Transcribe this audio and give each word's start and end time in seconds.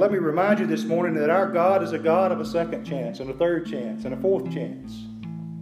let 0.00 0.10
me 0.10 0.16
remind 0.16 0.58
you 0.58 0.66
this 0.66 0.84
morning 0.84 1.12
that 1.12 1.28
our 1.28 1.46
God 1.46 1.82
is 1.82 1.92
a 1.92 1.98
God 1.98 2.32
of 2.32 2.40
a 2.40 2.44
second 2.46 2.86
chance 2.86 3.20
and 3.20 3.28
a 3.28 3.34
third 3.34 3.66
chance 3.66 4.06
and 4.06 4.14
a 4.14 4.16
fourth 4.16 4.50
chance. 4.50 5.04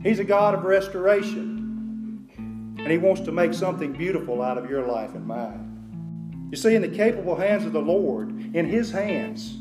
He's 0.00 0.20
a 0.20 0.24
God 0.24 0.54
of 0.54 0.62
restoration. 0.62 2.28
And 2.38 2.86
He 2.86 2.98
wants 2.98 3.22
to 3.22 3.32
make 3.32 3.52
something 3.52 3.92
beautiful 3.92 4.40
out 4.40 4.56
of 4.56 4.70
your 4.70 4.86
life 4.86 5.16
and 5.16 5.26
mine. 5.26 6.48
You 6.52 6.56
see, 6.56 6.76
in 6.76 6.82
the 6.82 6.88
capable 6.88 7.34
hands 7.34 7.64
of 7.64 7.72
the 7.72 7.80
Lord, 7.80 8.54
in 8.54 8.64
His 8.64 8.92
hands, 8.92 9.56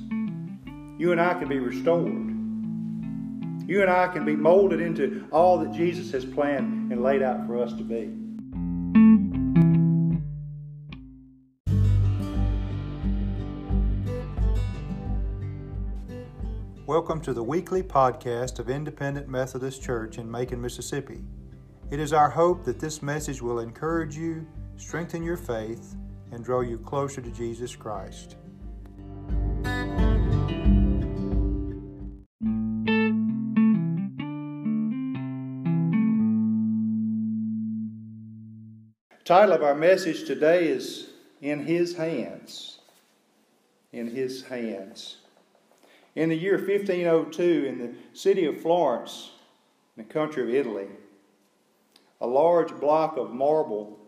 you 1.00 1.12
and 1.12 1.20
I 1.20 1.34
can 1.34 1.48
be 1.48 1.58
restored. 1.58 2.28
You 3.68 3.82
and 3.82 3.90
I 3.90 4.10
can 4.10 4.26
be 4.26 4.36
molded 4.36 4.80
into 4.80 5.26
all 5.32 5.58
that 5.58 5.72
Jesus 5.72 6.12
has 6.12 6.24
planned 6.24 6.92
and 6.92 7.02
laid 7.02 7.24
out 7.24 7.48
for 7.48 7.58
us 7.58 7.74
to 7.74 7.84
be. 7.84 8.27
Welcome 16.98 17.22
to 17.22 17.34
the 17.34 17.44
weekly 17.44 17.84
podcast 17.84 18.58
of 18.58 18.72
Independent 18.72 19.28
Methodist 19.28 19.84
Church 19.84 20.18
in 20.18 20.30
Macon, 20.30 20.60
Mississippi. 20.60 21.22
It 21.92 22.00
is 22.00 22.12
our 22.12 22.28
hope 22.28 22.64
that 22.66 22.80
this 22.80 23.04
message 23.04 23.40
will 23.40 23.60
encourage 23.60 24.18
you, 24.18 24.48
strengthen 24.78 25.22
your 25.22 25.38
faith, 25.38 25.96
and 26.32 26.44
draw 26.44 26.62
you 26.62 26.80
closer 26.80 27.22
to 27.22 27.30
Jesus 27.30 27.76
Christ. 27.76 28.38
title 39.24 39.54
of 39.54 39.62
our 39.62 39.76
message 39.76 40.26
today 40.26 40.68
is 40.68 41.12
In 41.44 41.64
His 41.64 41.96
Hands. 41.96 42.80
In 43.94 44.08
His 44.08 44.46
Hands. 44.46 45.18
In 46.18 46.30
the 46.30 46.36
year 46.36 46.58
1502, 46.58 47.66
in 47.68 47.78
the 47.78 47.94
city 48.12 48.46
of 48.46 48.60
Florence, 48.60 49.30
in 49.96 50.04
the 50.04 50.12
country 50.12 50.42
of 50.42 50.50
Italy, 50.50 50.88
a 52.20 52.26
large 52.26 52.72
block 52.80 53.18
of 53.18 53.32
marble 53.32 54.00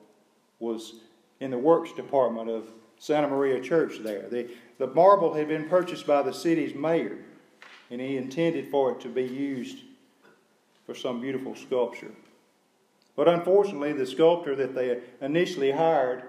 was 0.57 1.01
in 1.39 1.51
the 1.51 1.57
works 1.59 1.93
department 1.93 2.49
of 2.49 2.67
Santa 2.97 3.27
Maria 3.27 3.61
Church 3.61 3.99
there. 3.99 4.27
The, 4.27 4.49
the 4.79 4.87
marble 4.87 5.35
had 5.35 5.47
been 5.47 5.69
purchased 5.69 6.07
by 6.07 6.23
the 6.23 6.33
city's 6.33 6.73
mayor, 6.73 7.19
and 7.91 8.01
he 8.01 8.17
intended 8.17 8.71
for 8.71 8.93
it 8.93 9.01
to 9.01 9.07
be 9.07 9.25
used 9.25 9.77
for 10.87 10.95
some 10.95 11.21
beautiful 11.21 11.55
sculpture. 11.55 12.11
But 13.15 13.27
unfortunately, 13.27 13.93
the 13.93 14.07
sculptor 14.07 14.55
that 14.55 14.73
they 14.73 14.99
initially 15.21 15.69
hired, 15.69 16.23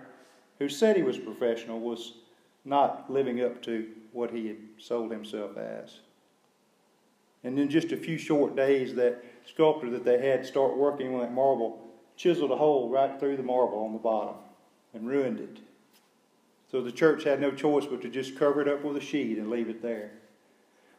who 0.58 0.68
said 0.68 0.96
he 0.96 1.02
was 1.02 1.16
professional, 1.16 1.80
was 1.80 2.18
not 2.66 3.10
living 3.10 3.40
up 3.40 3.62
to 3.62 3.88
what 4.12 4.30
he 4.30 4.48
had 4.48 4.58
sold 4.78 5.11
himself 5.11 5.56
as. 5.56 6.00
And 7.42 7.58
in 7.58 7.70
just 7.70 7.92
a 7.92 7.97
few 7.97 8.19
short 8.19 8.55
days, 8.55 8.94
that 8.97 9.25
sculptor 9.47 9.91
that 9.91 10.05
they 10.05 10.27
had 10.27 10.44
start 10.44 10.77
working 10.77 11.14
on 11.14 11.20
that 11.20 11.33
marble 11.33 11.86
chiseled 12.16 12.50
a 12.50 12.56
hole 12.56 12.91
right 12.91 13.19
through 13.19 13.36
the 13.36 13.42
marble 13.42 13.78
on 13.78 13.92
the 13.92 13.98
bottom 13.98 14.34
and 14.92 15.08
ruined 15.08 15.41
it. 15.41 15.58
So 16.70 16.83
the 16.83 16.92
church 16.92 17.25
had 17.25 17.41
no 17.41 17.50
choice 17.50 17.86
but 17.86 18.03
to 18.03 18.08
just 18.08 18.38
cover 18.38 18.61
it 18.61 18.69
up 18.69 18.84
with 18.84 18.97
a 18.97 19.00
sheet 19.00 19.38
and 19.38 19.50
leave 19.50 19.69
it 19.69 19.83
there. 19.83 20.12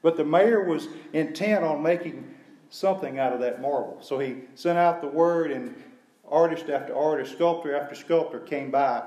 But 0.02 0.18
the 0.18 0.26
mayor 0.26 0.64
was 0.64 0.88
intent 1.14 1.64
on 1.64 1.84
making 1.84 2.34
something 2.70 3.20
out 3.20 3.34
of 3.34 3.40
that 3.42 3.62
marble. 3.62 4.00
So 4.02 4.18
he 4.18 4.38
sent 4.56 4.80
out 4.80 5.02
the 5.02 5.08
word, 5.08 5.52
and 5.52 5.76
artist 6.28 6.70
after 6.70 6.96
artist, 6.96 7.34
sculptor 7.34 7.76
after 7.76 7.94
sculptor 7.94 8.40
came 8.40 8.72
by 8.72 9.04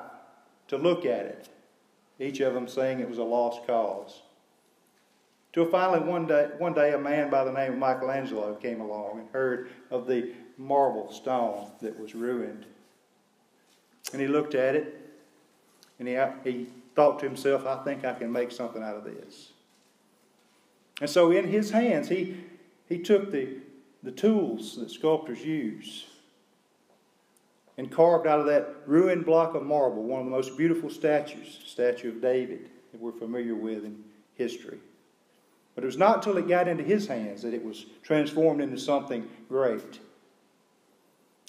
to 0.68 0.78
look 0.78 1.04
at 1.04 1.26
it 1.26 1.48
each 2.18 2.40
of 2.40 2.54
them 2.54 2.68
saying 2.68 3.00
it 3.00 3.08
was 3.08 3.18
a 3.18 3.24
lost 3.24 3.66
cause. 3.66 4.22
Till 5.52 5.66
finally 5.66 6.00
one 6.00 6.26
day, 6.26 6.50
one 6.58 6.72
day 6.72 6.92
a 6.92 6.98
man 6.98 7.30
by 7.30 7.44
the 7.44 7.52
name 7.52 7.74
of 7.74 7.78
Michelangelo 7.78 8.54
came 8.56 8.80
along 8.80 9.20
and 9.20 9.28
heard 9.30 9.70
of 9.90 10.06
the 10.06 10.32
marble 10.58 11.12
stone 11.12 11.70
that 11.80 11.98
was 11.98 12.14
ruined. 12.14 12.66
And 14.12 14.20
he 14.20 14.26
looked 14.26 14.54
at 14.54 14.74
it 14.74 15.00
and 15.98 16.08
he, 16.08 16.16
uh, 16.16 16.32
he 16.42 16.66
thought 16.94 17.20
to 17.20 17.26
himself, 17.26 17.66
I 17.66 17.82
think 17.84 18.04
I 18.04 18.14
can 18.14 18.30
make 18.30 18.50
something 18.50 18.82
out 18.82 18.96
of 18.96 19.04
this. 19.04 19.52
And 21.00 21.08
so 21.08 21.30
in 21.30 21.46
his 21.46 21.70
hands, 21.70 22.08
he, 22.08 22.36
he 22.88 22.98
took 22.98 23.30
the, 23.30 23.58
the 24.02 24.12
tools 24.12 24.76
that 24.76 24.90
sculptors 24.90 25.44
use 25.44 26.06
and 27.76 27.90
carved 27.90 28.26
out 28.26 28.40
of 28.40 28.46
that 28.46 28.76
ruined 28.86 29.26
block 29.26 29.54
of 29.54 29.62
marble 29.62 30.02
one 30.02 30.20
of 30.20 30.26
the 30.26 30.30
most 30.30 30.56
beautiful 30.56 30.88
statues, 30.88 31.58
statue 31.64 32.10
of 32.10 32.20
David, 32.20 32.70
that 32.92 33.00
we're 33.00 33.12
familiar 33.12 33.54
with 33.54 33.84
in 33.84 34.02
history. 34.34 34.78
But 35.74 35.82
it 35.82 35.86
was 35.86 35.98
not 35.98 36.18
until 36.18 36.36
it 36.36 36.46
got 36.46 36.68
into 36.68 36.84
his 36.84 37.08
hands 37.08 37.42
that 37.42 37.54
it 37.54 37.64
was 37.64 37.86
transformed 38.02 38.60
into 38.60 38.78
something 38.78 39.28
great. 39.48 39.98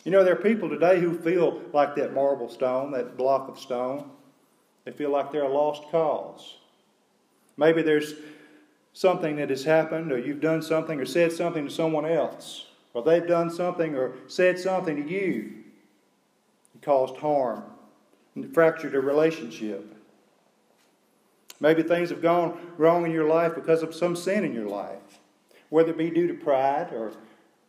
You 0.04 0.12
know, 0.12 0.24
there 0.24 0.34
are 0.34 0.38
people 0.38 0.70
today 0.70 1.00
who 1.00 1.18
feel 1.18 1.62
like 1.74 1.96
that 1.96 2.14
marble 2.14 2.50
stone, 2.50 2.92
that 2.92 3.18
block 3.18 3.50
of 3.50 3.60
stone. 3.60 4.10
They 4.84 4.92
feel 4.92 5.12
like 5.12 5.32
they're 5.32 5.44
a 5.44 5.50
lost 5.50 5.84
cause. 5.92 6.56
Maybe 7.58 7.82
there's 7.82 8.16
something 8.94 9.36
that 9.36 9.50
has 9.50 9.64
happened, 9.64 10.12
or 10.12 10.18
you've 10.18 10.42
done 10.42 10.62
something, 10.62 11.00
or 11.00 11.06
said 11.06 11.32
something 11.32 11.66
to 11.66 11.72
someone 11.72 12.06
else, 12.06 12.66
or 12.94 13.04
they've 13.04 13.28
done 13.28 13.50
something, 13.50 13.96
or 13.96 14.14
said 14.28 14.58
something 14.60 14.96
to 14.96 15.12
you 15.12 15.65
caused 16.86 17.18
harm 17.18 17.64
and 18.36 18.54
fractured 18.54 18.96
a 18.96 19.00
relationship. 19.00 19.94
Maybe 21.60 21.84
things 21.84 22.10
have 22.12 22.22
gone 22.22 22.58
wrong 22.78 23.06
in 23.06 23.12
your 23.12 23.28
life 23.28 23.56
because 23.56 23.82
of 23.82 23.96
some 23.96 24.16
sin 24.16 24.44
in 24.44 24.54
your 24.54 24.70
life, 24.70 25.20
whether 25.70 25.92
it 25.92 25.98
be 25.98 26.12
due 26.12 26.28
to 26.28 26.34
pride 26.34 26.94
or 26.94 27.14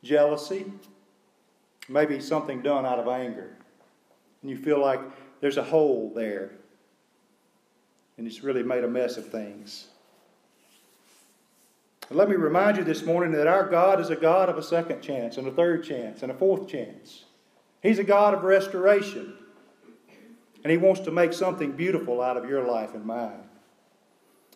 jealousy, 0.02 0.66
maybe 1.88 2.20
something 2.20 2.60
done 2.62 2.84
out 2.84 2.98
of 2.98 3.08
anger. 3.08 3.56
And 4.42 4.50
you 4.50 4.56
feel 4.56 4.80
like 4.80 5.00
there's 5.40 5.56
a 5.56 5.62
hole 5.62 6.12
there, 6.14 6.52
and 8.18 8.26
it's 8.26 8.42
really 8.42 8.62
made 8.62 8.84
a 8.84 8.88
mess 8.88 9.16
of 9.16 9.28
things. 9.28 9.86
Let 12.10 12.28
me 12.28 12.36
remind 12.36 12.76
you 12.76 12.84
this 12.84 13.04
morning 13.04 13.32
that 13.32 13.46
our 13.46 13.68
God 13.68 14.00
is 14.00 14.10
a 14.10 14.16
God 14.16 14.48
of 14.48 14.58
a 14.58 14.62
second 14.62 15.00
chance, 15.00 15.38
and 15.38 15.46
a 15.46 15.52
third 15.52 15.84
chance, 15.84 16.22
and 16.22 16.30
a 16.30 16.34
fourth 16.34 16.68
chance. 16.68 17.25
He's 17.86 17.98
a 17.98 18.04
God 18.04 18.34
of 18.34 18.42
restoration. 18.42 19.34
And 20.64 20.70
He 20.70 20.76
wants 20.76 21.00
to 21.02 21.10
make 21.10 21.32
something 21.32 21.72
beautiful 21.72 22.20
out 22.20 22.36
of 22.36 22.48
your 22.48 22.66
life 22.66 22.94
and 22.94 23.04
mine. 23.04 23.44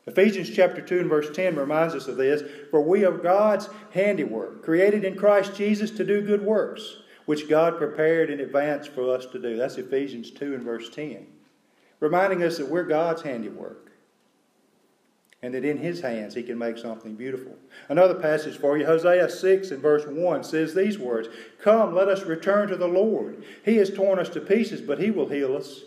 Ephesians 0.06 0.50
chapter 0.50 0.80
2 0.80 1.00
and 1.00 1.08
verse 1.08 1.30
10 1.32 1.54
reminds 1.54 1.94
us 1.94 2.08
of 2.08 2.16
this. 2.16 2.42
For 2.70 2.80
we 2.80 3.04
are 3.04 3.12
God's 3.12 3.68
handiwork, 3.92 4.64
created 4.64 5.04
in 5.04 5.16
Christ 5.16 5.54
Jesus 5.54 5.90
to 5.92 6.04
do 6.04 6.22
good 6.22 6.42
works, 6.42 6.96
which 7.26 7.48
God 7.48 7.78
prepared 7.78 8.30
in 8.30 8.40
advance 8.40 8.86
for 8.86 9.14
us 9.14 9.26
to 9.26 9.38
do. 9.38 9.56
That's 9.56 9.76
Ephesians 9.76 10.30
2 10.32 10.54
and 10.54 10.64
verse 10.64 10.88
10. 10.88 11.26
Reminding 12.00 12.42
us 12.42 12.56
that 12.58 12.68
we're 12.68 12.84
God's 12.84 13.22
handiwork 13.22 13.89
and 15.42 15.54
that 15.54 15.64
in 15.64 15.78
his 15.78 16.00
hands 16.00 16.34
he 16.34 16.42
can 16.42 16.58
make 16.58 16.76
something 16.76 17.14
beautiful. 17.14 17.56
Another 17.88 18.14
passage 18.14 18.58
for 18.58 18.76
you, 18.76 18.84
Hosea 18.84 19.28
6 19.28 19.70
and 19.70 19.80
verse 19.80 20.06
1 20.06 20.44
says 20.44 20.74
these 20.74 20.98
words 20.98 21.28
Come, 21.62 21.94
let 21.94 22.08
us 22.08 22.24
return 22.24 22.68
to 22.68 22.76
the 22.76 22.88
Lord. 22.88 23.42
He 23.64 23.76
has 23.76 23.90
torn 23.90 24.18
us 24.18 24.28
to 24.30 24.40
pieces, 24.40 24.80
but 24.80 25.00
he 25.00 25.10
will 25.10 25.28
heal 25.28 25.56
us. 25.56 25.82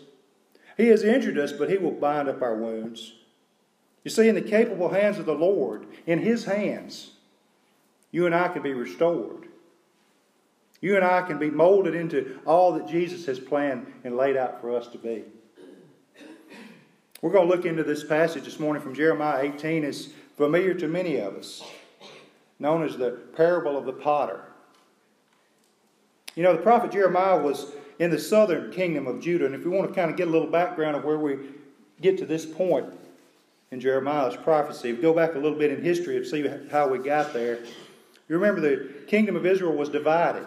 He 0.76 0.88
has 0.88 1.04
injured 1.04 1.38
us, 1.38 1.52
but 1.52 1.70
he 1.70 1.78
will 1.78 1.92
bind 1.92 2.28
up 2.28 2.42
our 2.42 2.56
wounds. 2.56 3.12
You 4.02 4.10
see, 4.10 4.28
in 4.28 4.34
the 4.34 4.42
capable 4.42 4.90
hands 4.90 5.18
of 5.18 5.26
the 5.26 5.34
Lord, 5.34 5.86
in 6.06 6.18
his 6.18 6.44
hands, 6.44 7.12
you 8.10 8.26
and 8.26 8.34
I 8.34 8.48
can 8.48 8.62
be 8.62 8.74
restored. 8.74 9.48
You 10.80 10.96
and 10.96 11.04
I 11.04 11.22
can 11.22 11.38
be 11.38 11.48
molded 11.48 11.94
into 11.94 12.38
all 12.44 12.72
that 12.72 12.86
Jesus 12.86 13.24
has 13.26 13.40
planned 13.40 13.86
and 14.04 14.16
laid 14.16 14.36
out 14.36 14.60
for 14.60 14.76
us 14.76 14.86
to 14.88 14.98
be. 14.98 15.24
We're 17.24 17.32
going 17.32 17.48
to 17.48 17.56
look 17.56 17.64
into 17.64 17.82
this 17.82 18.04
passage 18.04 18.44
this 18.44 18.60
morning 18.60 18.82
from 18.82 18.94
Jeremiah 18.94 19.44
18. 19.44 19.82
It's 19.82 20.08
familiar 20.36 20.74
to 20.74 20.86
many 20.86 21.16
of 21.16 21.36
us, 21.36 21.62
known 22.58 22.84
as 22.84 22.98
the 22.98 23.12
parable 23.34 23.78
of 23.78 23.86
the 23.86 23.94
potter. 23.94 24.42
You 26.34 26.42
know, 26.42 26.54
the 26.54 26.60
prophet 26.60 26.92
Jeremiah 26.92 27.40
was 27.40 27.72
in 27.98 28.10
the 28.10 28.18
southern 28.18 28.70
kingdom 28.72 29.06
of 29.06 29.22
Judah. 29.22 29.46
And 29.46 29.54
if 29.54 29.64
we 29.64 29.70
want 29.70 29.88
to 29.88 29.94
kind 29.94 30.10
of 30.10 30.18
get 30.18 30.28
a 30.28 30.30
little 30.30 30.50
background 30.50 30.96
of 30.96 31.04
where 31.04 31.16
we 31.18 31.38
get 32.02 32.18
to 32.18 32.26
this 32.26 32.44
point 32.44 32.92
in 33.70 33.80
Jeremiah's 33.80 34.36
prophecy, 34.36 34.92
go 34.92 35.14
back 35.14 35.34
a 35.34 35.38
little 35.38 35.58
bit 35.58 35.70
in 35.70 35.82
history 35.82 36.18
and 36.18 36.26
see 36.26 36.46
how 36.70 36.88
we 36.88 36.98
got 36.98 37.32
there. 37.32 37.60
You 38.28 38.36
remember 38.36 38.60
the 38.60 39.06
kingdom 39.06 39.34
of 39.34 39.46
Israel 39.46 39.74
was 39.74 39.88
divided. 39.88 40.44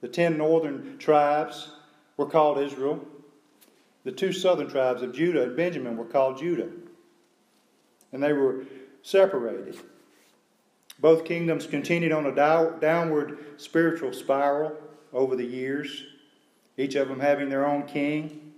The 0.00 0.08
ten 0.08 0.38
northern 0.38 0.96
tribes 0.96 1.72
were 2.16 2.24
called 2.24 2.56
Israel. 2.56 3.06
The 4.04 4.12
two 4.12 4.32
southern 4.32 4.68
tribes 4.68 5.02
of 5.02 5.12
Judah 5.12 5.42
and 5.42 5.56
Benjamin 5.56 5.96
were 5.96 6.04
called 6.04 6.38
Judah, 6.38 6.68
and 8.12 8.22
they 8.22 8.32
were 8.32 8.64
separated. 9.02 9.78
Both 10.98 11.24
kingdoms 11.24 11.66
continued 11.66 12.12
on 12.12 12.26
a 12.26 12.34
downward 12.80 13.38
spiritual 13.56 14.12
spiral 14.12 14.72
over 15.12 15.34
the 15.34 15.44
years, 15.44 16.04
each 16.76 16.94
of 16.94 17.08
them 17.08 17.20
having 17.20 17.48
their 17.48 17.66
own 17.66 17.84
king. 17.84 18.52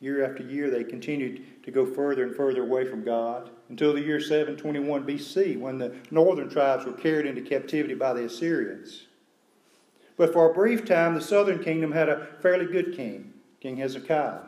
Year 0.00 0.24
after 0.24 0.42
year, 0.42 0.70
they 0.70 0.84
continued 0.84 1.62
to 1.62 1.70
go 1.70 1.86
further 1.86 2.24
and 2.24 2.34
further 2.34 2.62
away 2.62 2.86
from 2.86 3.04
God 3.04 3.50
until 3.70 3.94
the 3.94 4.00
year 4.00 4.20
721 4.20 5.06
BC 5.06 5.58
when 5.58 5.78
the 5.78 5.94
northern 6.10 6.50
tribes 6.50 6.84
were 6.84 6.92
carried 6.92 7.26
into 7.26 7.40
captivity 7.40 7.94
by 7.94 8.12
the 8.12 8.24
Assyrians. 8.24 9.06
But 10.16 10.32
for 10.32 10.50
a 10.50 10.54
brief 10.54 10.84
time, 10.84 11.14
the 11.14 11.20
southern 11.20 11.62
kingdom 11.62 11.92
had 11.92 12.08
a 12.08 12.26
fairly 12.40 12.66
good 12.66 12.94
king, 12.94 13.33
King 13.64 13.78
Hezekiah. 13.78 14.40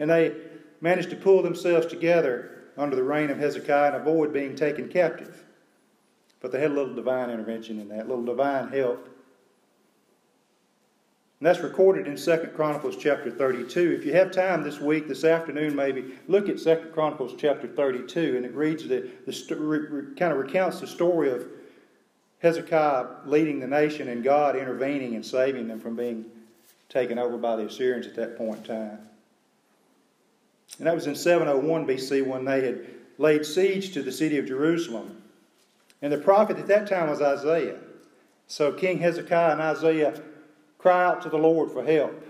And 0.00 0.10
they 0.10 0.34
managed 0.80 1.10
to 1.10 1.16
pull 1.16 1.40
themselves 1.40 1.86
together 1.86 2.64
under 2.76 2.96
the 2.96 3.02
reign 3.04 3.30
of 3.30 3.38
Hezekiah 3.38 3.92
and 3.92 3.96
avoid 4.02 4.32
being 4.32 4.56
taken 4.56 4.88
captive. 4.88 5.44
But 6.40 6.50
they 6.50 6.60
had 6.60 6.72
a 6.72 6.74
little 6.74 6.96
divine 6.96 7.30
intervention 7.30 7.78
in 7.78 7.86
that, 7.90 8.06
a 8.06 8.08
little 8.08 8.24
divine 8.24 8.70
help. 8.70 9.04
And 11.38 11.46
that's 11.46 11.60
recorded 11.60 12.08
in 12.08 12.16
2 12.16 12.50
Chronicles 12.56 12.96
chapter 12.96 13.30
32. 13.30 13.96
If 14.00 14.04
you 14.04 14.12
have 14.14 14.32
time 14.32 14.64
this 14.64 14.80
week, 14.80 15.06
this 15.06 15.22
afternoon 15.22 15.76
maybe, 15.76 16.16
look 16.26 16.48
at 16.48 16.58
2 16.58 16.90
Chronicles 16.92 17.34
chapter 17.38 17.68
32, 17.68 18.36
and 18.36 18.44
it 18.44 18.52
reads 18.52 18.88
the, 18.88 19.08
the 19.26 19.56
re, 19.56 20.16
kind 20.16 20.32
of 20.32 20.38
recounts 20.38 20.80
the 20.80 20.88
story 20.88 21.30
of 21.30 21.46
Hezekiah 22.40 23.06
leading 23.26 23.60
the 23.60 23.68
nation 23.68 24.08
and 24.08 24.24
God 24.24 24.56
intervening 24.56 25.14
and 25.14 25.24
saving 25.24 25.68
them 25.68 25.78
from 25.78 25.94
being 25.94 26.24
taken 26.94 27.18
over 27.18 27.36
by 27.36 27.56
the 27.56 27.66
Assyrians 27.66 28.06
at 28.06 28.14
that 28.14 28.38
point 28.38 28.60
in 28.60 28.64
time. 28.76 28.98
And 30.78 30.86
that 30.86 30.94
was 30.94 31.06
in 31.06 31.16
701 31.16 31.86
BC 31.86 32.24
when 32.24 32.44
they 32.44 32.64
had 32.64 32.86
laid 33.18 33.44
siege 33.44 33.92
to 33.92 34.02
the 34.02 34.12
city 34.12 34.38
of 34.38 34.46
Jerusalem. 34.46 35.20
And 36.00 36.12
the 36.12 36.18
prophet 36.18 36.56
at 36.58 36.68
that 36.68 36.88
time 36.88 37.10
was 37.10 37.20
Isaiah. 37.20 37.78
So 38.46 38.72
King 38.72 38.98
Hezekiah 38.98 39.52
and 39.52 39.60
Isaiah 39.60 40.20
cry 40.78 41.04
out 41.04 41.20
to 41.22 41.28
the 41.28 41.36
Lord 41.36 41.72
for 41.72 41.84
help. 41.84 42.24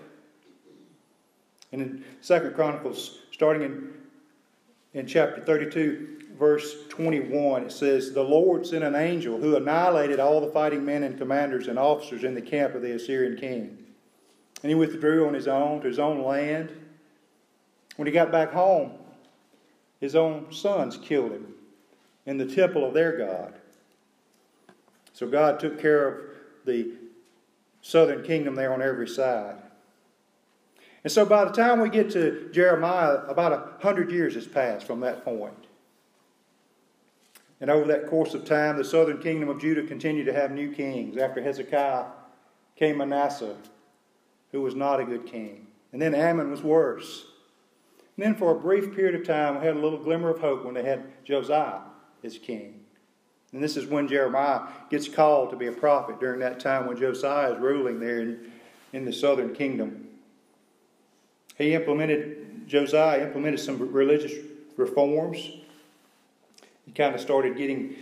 And 1.71 1.83
in 1.83 2.05
Second 2.21 2.55
Chronicles, 2.55 3.19
starting 3.33 3.63
in, 3.63 3.93
in 4.95 5.07
chapter 5.07 5.43
32, 5.43 6.23
verse 6.39 6.87
21, 6.89 7.65
it 7.65 7.73
says, 7.73 8.13
The 8.13 8.23
Lord 8.23 8.67
sent 8.67 8.85
an 8.85 8.95
angel 8.95 9.39
who 9.39 9.57
annihilated 9.57 10.21
all 10.21 10.41
the 10.41 10.53
fighting 10.53 10.85
men 10.85 11.03
and 11.03 11.19
commanders 11.19 11.69
and 11.69 11.79
officers 11.79 12.25
in 12.25 12.35
the 12.35 12.43
camp 12.43 12.75
of 12.75 12.83
the 12.83 12.95
Assyrian 12.95 13.37
king. 13.37 13.84
And 14.65 14.71
he 14.71 14.75
withdrew 14.75 15.27
on 15.29 15.35
his 15.35 15.47
own 15.47 15.83
to 15.83 15.87
his 15.87 15.99
own 15.99 16.25
land 16.25 16.73
when 17.97 18.07
he 18.07 18.13
got 18.13 18.33
back 18.33 18.51
home, 18.51 18.93
his 20.01 20.17
own 20.17 20.51
sons 20.55 20.97
killed 20.97 21.33
him 21.33 21.53
in 22.25 22.39
the 22.39 22.47
temple 22.47 22.83
of 22.83 22.95
their 22.95 23.15
God. 23.15 23.53
So 25.13 25.29
God 25.29 25.61
took 25.61 25.79
care 25.79 26.09
of 26.09 26.21
the 26.65 26.93
southern 27.83 28.23
kingdom 28.23 28.55
there 28.55 28.73
on 28.73 28.81
every 28.81 29.07
side. 29.07 29.57
And 31.03 31.13
so 31.13 31.27
by 31.27 31.45
the 31.45 31.53
time 31.53 31.81
we 31.83 31.91
get 31.91 32.09
to 32.13 32.49
Jeremiah, 32.51 33.19
about 33.29 33.53
a 33.53 33.83
hundred 33.83 34.11
years 34.11 34.33
has 34.35 34.47
passed 34.47 34.87
from 34.87 35.01
that 35.01 35.27
point. 35.27 35.67
And 37.61 37.69
over 37.69 37.87
that 37.89 38.07
course 38.07 38.33
of 38.33 38.47
time, 38.47 38.79
the 38.79 38.85
southern 38.85 39.19
kingdom 39.19 39.51
of 39.51 39.61
Judah 39.61 39.83
continued 39.83 40.25
to 40.25 40.33
have 40.33 40.53
new 40.53 40.73
kings. 40.73 41.19
After 41.19 41.43
Hezekiah 41.43 42.07
came 42.77 42.97
Manasseh, 42.97 43.57
who 44.55 44.63
was 44.63 44.77
not 44.77 45.01
a 45.01 45.05
good 45.05 45.27
king. 45.27 45.67
And 45.93 46.01
then 46.01 46.15
Amon 46.15 46.49
was 46.49 46.63
worse. 46.63 47.25
And 48.17 48.25
then 48.25 48.37
for 48.37 48.53
a 48.53 48.55
brief 48.55 48.95
period 48.95 49.17
of 49.17 49.27
time, 49.27 49.59
we 49.59 49.67
had 49.67 49.75
a 49.75 49.81
little 49.81 49.99
glimmer 49.99 50.31
of 50.31 50.39
hope 50.39 50.65
when 50.65 50.75
they 50.75 50.85
had 50.85 51.03
Josiah 51.25 51.81
as 52.23 52.39
king. 52.39 52.79
And 53.53 53.61
this 53.61 53.77
is 53.77 53.87
when 53.87 54.07
Jeremiah 54.07 54.61
gets 54.91 55.09
called 55.09 55.51
to 55.51 55.57
be 55.57 55.67
a 55.67 55.73
prophet 55.73 56.21
during 56.21 56.39
that 56.39 56.61
time 56.61 56.87
when 56.87 56.97
Josiah 56.97 57.55
is 57.55 57.59
ruling 57.59 57.99
there 57.99 58.21
in, 58.21 58.53
in 58.93 59.05
the 59.05 59.13
southern 59.13 59.57
kingdom. 59.57 60.07
He 61.59 61.75
implemented, 61.75 62.69
Josiah 62.69 63.25
implemented 63.27 63.59
some 63.59 63.93
religious 63.93 64.35
reforms. 64.77 65.51
He 66.87 66.93
kind 66.93 67.13
of 67.13 67.21
started 67.21 67.57
getting 67.57 67.97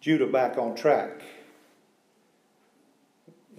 Judah 0.00 0.26
back 0.26 0.56
on 0.56 0.74
track. 0.74 1.20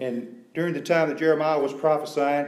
And 0.01 0.43
during 0.55 0.73
the 0.73 0.81
time 0.81 1.09
that 1.09 1.19
Jeremiah 1.19 1.59
was 1.59 1.73
prophesying, 1.73 2.47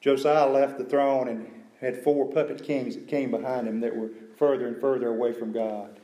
Josiah 0.00 0.48
left 0.48 0.78
the 0.78 0.84
throne 0.84 1.28
and 1.28 1.50
had 1.80 2.02
four 2.02 2.30
puppet 2.30 2.62
kings 2.62 2.94
that 2.94 3.08
came 3.08 3.32
behind 3.32 3.66
him 3.66 3.80
that 3.80 3.94
were 3.94 4.10
further 4.36 4.68
and 4.68 4.80
further 4.80 5.08
away 5.08 5.32
from 5.32 5.52
God. 5.52 5.98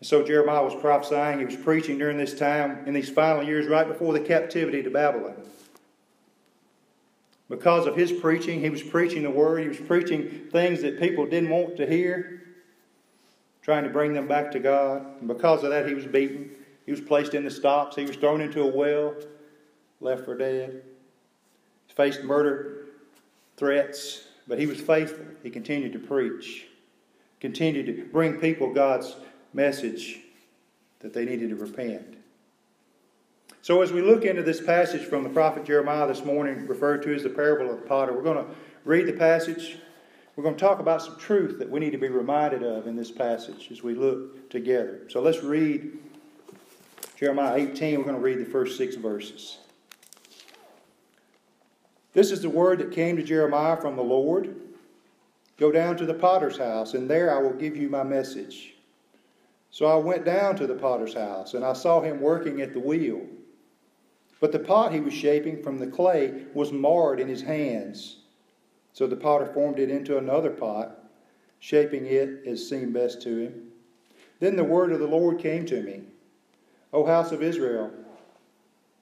And 0.00 0.06
so 0.06 0.22
Jeremiah 0.22 0.62
was 0.62 0.74
prophesying, 0.74 1.38
he 1.38 1.46
was 1.46 1.56
preaching 1.56 1.96
during 1.96 2.18
this 2.18 2.38
time, 2.38 2.86
in 2.86 2.92
these 2.92 3.08
final 3.08 3.42
years, 3.42 3.66
right 3.66 3.88
before 3.88 4.12
the 4.12 4.20
captivity 4.20 4.82
to 4.82 4.90
Babylon. 4.90 5.36
Because 7.48 7.86
of 7.86 7.96
his 7.96 8.12
preaching, 8.12 8.60
he 8.60 8.68
was 8.68 8.82
preaching 8.82 9.22
the 9.22 9.30
word, 9.30 9.62
he 9.62 9.68
was 9.68 9.80
preaching 9.80 10.48
things 10.52 10.82
that 10.82 11.00
people 11.00 11.24
didn't 11.24 11.50
want 11.50 11.78
to 11.78 11.86
hear, 11.86 12.42
trying 13.62 13.84
to 13.84 13.90
bring 13.90 14.12
them 14.12 14.28
back 14.28 14.50
to 14.52 14.58
God. 14.58 15.06
And 15.20 15.28
because 15.28 15.64
of 15.64 15.70
that, 15.70 15.88
he 15.88 15.94
was 15.94 16.06
beaten. 16.06 16.50
He 16.84 16.90
was 16.90 17.00
placed 17.00 17.34
in 17.34 17.44
the 17.44 17.50
stocks. 17.50 17.96
He 17.96 18.04
was 18.04 18.16
thrown 18.16 18.40
into 18.40 18.62
a 18.62 18.66
well, 18.66 19.14
left 20.00 20.24
for 20.24 20.36
dead. 20.36 20.82
He 21.86 21.94
faced 21.94 22.22
murder 22.22 22.86
threats, 23.56 24.24
but 24.46 24.58
he 24.58 24.66
was 24.66 24.80
faithful. 24.80 25.24
He 25.42 25.50
continued 25.50 25.92
to 25.92 25.98
preach, 25.98 26.66
continued 27.40 27.86
to 27.86 28.04
bring 28.12 28.38
people 28.38 28.72
God's 28.72 29.16
message 29.52 30.20
that 31.00 31.12
they 31.12 31.24
needed 31.24 31.50
to 31.50 31.56
repent. 31.56 32.16
So, 33.62 33.80
as 33.80 33.92
we 33.92 34.02
look 34.02 34.24
into 34.24 34.42
this 34.42 34.60
passage 34.60 35.02
from 35.02 35.22
the 35.22 35.30
prophet 35.30 35.64
Jeremiah 35.64 36.06
this 36.06 36.24
morning, 36.24 36.66
referred 36.66 37.02
to 37.04 37.14
as 37.14 37.22
the 37.22 37.30
parable 37.30 37.70
of 37.70 37.80
the 37.80 37.86
potter, 37.86 38.12
we're 38.12 38.22
going 38.22 38.44
to 38.44 38.50
read 38.84 39.06
the 39.06 39.12
passage. 39.12 39.78
We're 40.36 40.44
going 40.44 40.56
to 40.56 40.60
talk 40.60 40.80
about 40.80 41.00
some 41.00 41.16
truth 41.16 41.58
that 41.60 41.70
we 41.70 41.80
need 41.80 41.92
to 41.92 41.98
be 41.98 42.08
reminded 42.08 42.62
of 42.62 42.86
in 42.86 42.96
this 42.96 43.10
passage 43.10 43.68
as 43.70 43.82
we 43.82 43.94
look 43.94 44.50
together. 44.50 45.02
So, 45.08 45.22
let's 45.22 45.42
read 45.42 45.92
Jeremiah 47.16 47.56
18. 47.56 47.98
We're 47.98 48.04
going 48.04 48.16
to 48.16 48.20
read 48.20 48.40
the 48.40 48.44
first 48.50 48.76
six 48.76 48.96
verses. 48.96 49.58
This 52.12 52.32
is 52.32 52.42
the 52.42 52.50
word 52.50 52.80
that 52.80 52.90
came 52.90 53.16
to 53.16 53.22
Jeremiah 53.22 53.76
from 53.76 53.94
the 53.96 54.02
Lord. 54.02 54.56
Go 55.56 55.70
down 55.70 55.96
to 55.98 56.06
the 56.06 56.14
potter's 56.14 56.58
house, 56.58 56.94
and 56.94 57.08
there 57.08 57.32
I 57.32 57.40
will 57.40 57.52
give 57.52 57.76
you 57.76 57.88
my 57.88 58.02
message. 58.02 58.74
So 59.70 59.86
I 59.86 59.94
went 59.96 60.24
down 60.24 60.56
to 60.56 60.66
the 60.66 60.74
potter's 60.74 61.14
house, 61.14 61.54
and 61.54 61.64
I 61.64 61.72
saw 61.72 62.00
him 62.00 62.20
working 62.20 62.60
at 62.60 62.72
the 62.72 62.80
wheel. 62.80 63.20
But 64.40 64.50
the 64.50 64.58
pot 64.58 64.92
he 64.92 65.00
was 65.00 65.14
shaping 65.14 65.62
from 65.62 65.78
the 65.78 65.86
clay 65.86 66.46
was 66.52 66.72
marred 66.72 67.20
in 67.20 67.28
his 67.28 67.42
hands. 67.42 68.18
So 68.92 69.06
the 69.06 69.16
potter 69.16 69.46
formed 69.46 69.78
it 69.78 69.90
into 69.90 70.18
another 70.18 70.50
pot, 70.50 70.98
shaping 71.60 72.06
it 72.06 72.44
as 72.46 72.68
seemed 72.68 72.92
best 72.92 73.22
to 73.22 73.38
him. 73.38 73.68
Then 74.40 74.56
the 74.56 74.64
word 74.64 74.92
of 74.92 74.98
the 74.98 75.06
Lord 75.06 75.38
came 75.38 75.64
to 75.66 75.80
me 75.82 76.02
O 76.94 77.04
house 77.04 77.32
of 77.32 77.42
Israel, 77.42 77.90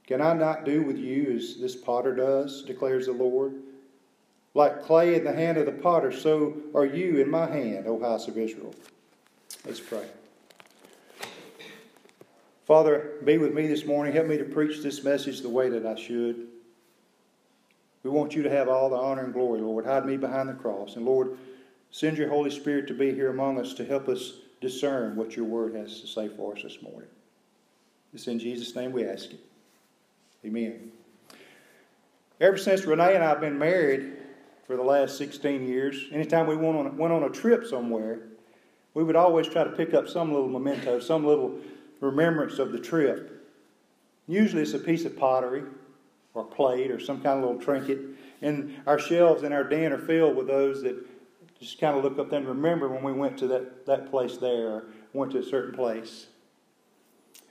can 0.06 0.22
I 0.22 0.32
not 0.32 0.64
do 0.64 0.82
with 0.82 0.96
you 0.96 1.37
as 1.37 1.58
this 1.61 1.76
potter 1.76 2.16
does, 2.16 2.62
declares 2.62 3.04
the 3.04 3.12
Lord? 3.12 3.52
Like 4.54 4.82
clay 4.82 5.14
in 5.14 5.25
the 5.25 5.32
hand 5.32 5.58
of 5.58 5.66
the 5.66 5.72
potter, 5.72 6.11
so 6.11 6.54
are 6.75 6.87
you 6.87 7.20
in 7.20 7.30
my 7.30 7.46
hand, 7.46 7.87
O 7.87 8.00
house 8.00 8.28
of 8.28 8.38
Israel. 8.38 8.75
Let's 9.66 9.78
pray. 9.78 10.06
Father, 12.66 13.12
be 13.25 13.37
with 13.37 13.52
me 13.52 13.66
this 13.66 13.84
morning. 13.84 14.14
Help 14.14 14.26
me 14.26 14.38
to 14.38 14.44
preach 14.44 14.82
this 14.82 15.04
message 15.04 15.42
the 15.42 15.50
way 15.50 15.68
that 15.68 15.84
I 15.84 15.94
should. 15.94 16.46
We 18.02 18.11
want 18.11 18.34
you 18.34 18.42
to 18.42 18.50
have 18.50 18.68
all 18.68 18.88
the 18.88 18.96
honor 18.96 19.25
and 19.25 19.34
glory, 19.34 19.61
Lord. 19.61 19.84
Hide 19.84 20.06
me 20.06 20.16
behind 20.16 20.49
the 20.49 20.54
cross. 20.54 20.96
And 20.96 21.04
Lord, 21.04 21.37
send 21.90 22.16
your 22.16 22.30
Holy 22.30 22.50
Spirit 22.50 22.87
to 22.88 22.94
be 22.94 23.12
here 23.12 23.30
among 23.30 23.61
us 23.61 23.75
to 23.75 23.84
help 23.84 24.08
us 24.08 24.32
discern 24.62 25.14
what 25.14 25.37
your 25.37 25.44
word 25.44 25.75
has 25.75 26.00
to 26.00 26.06
say 26.06 26.28
for 26.28 26.56
us 26.56 26.62
this 26.62 26.80
morning. 26.80 27.08
It's 28.12 28.26
in 28.26 28.38
Jesus' 28.38 28.75
name 28.76 28.92
we 28.92 29.07
ask 29.07 29.31
it. 29.31 29.40
Amen. 30.45 30.92
Ever 32.40 32.57
since 32.57 32.85
Renee 32.85 33.14
and 33.14 33.25
I 33.25 33.28
have 33.28 33.40
been 33.40 33.59
married 33.59 34.16
for 34.66 34.76
the 34.76 34.83
last 34.83 35.16
16 35.16 35.66
years, 35.66 36.09
anytime 36.12 36.47
we 36.47 36.57
went 36.57 36.76
on, 36.76 36.97
went 36.97 37.12
on 37.12 37.23
a 37.23 37.31
trip 37.31 37.66
somewhere, 37.66 38.21
we 38.95 39.04
would 39.04 39.16
always 39.16 39.49
try 39.49 39.64
to 39.64 39.71
pick 39.71 39.95
up 39.95 40.09
some 40.09 40.33
little 40.33 40.49
memento, 40.49 41.00
some 41.00 41.25
little 41.25 41.59
remembrance 42.00 42.59
of 42.59 42.73
the 42.73 42.78
trip. 42.78 43.49
Usually 44.26 44.62
it's 44.62 44.75
a 44.75 44.78
piece 44.78 45.04
of 45.04 45.16
pottery 45.16 45.62
or 46.35 46.45
plate 46.45 46.90
or 46.90 47.00
some 47.00 47.23
kind 47.23 47.38
of 47.38 47.45
little 47.45 47.62
trinket. 47.62 48.00
And 48.42 48.76
our 48.87 48.99
shelves 48.99 49.42
in 49.42 49.52
our 49.52 49.64
den 49.64 49.92
are 49.92 49.99
filled 49.99 50.37
with 50.37 50.49
those 50.49 50.83
that 50.83 50.97
just 51.61 51.81
kind 51.81 51.97
of 51.97 52.02
look 52.02 52.19
up 52.19 52.28
there 52.28 52.40
and 52.40 52.49
remember 52.49 52.88
when 52.88 53.02
we 53.02 53.12
went 53.12 53.38
to 53.38 53.47
that, 53.47 53.87
that 53.87 54.11
place 54.11 54.37
there 54.37 54.69
or 54.69 54.85
went 55.12 55.33
to 55.33 55.38
a 55.38 55.45
certain 55.45 55.75
place. 55.75 56.26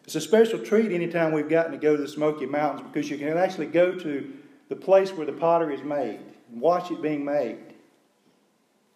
It's 0.04 0.16
a 0.16 0.22
special 0.22 0.60
treat 0.60 0.92
anytime 0.92 1.32
we've 1.32 1.50
gotten 1.50 1.72
to 1.72 1.78
go 1.78 1.96
to 1.96 2.02
the 2.02 2.08
Smoky 2.08 2.46
Mountains 2.46 2.88
because 2.92 3.10
you 3.10 3.18
can 3.18 3.38
actually 3.38 3.68
go 3.68 3.94
to 3.94 4.34
the 4.70 4.76
place 4.76 5.12
where 5.12 5.26
the 5.26 5.34
pottery 5.34 5.76
is 5.76 5.84
made 5.84 6.20
and 6.52 6.62
watch 6.62 6.92
it 6.92 7.02
being 7.02 7.24
made. 7.24 7.60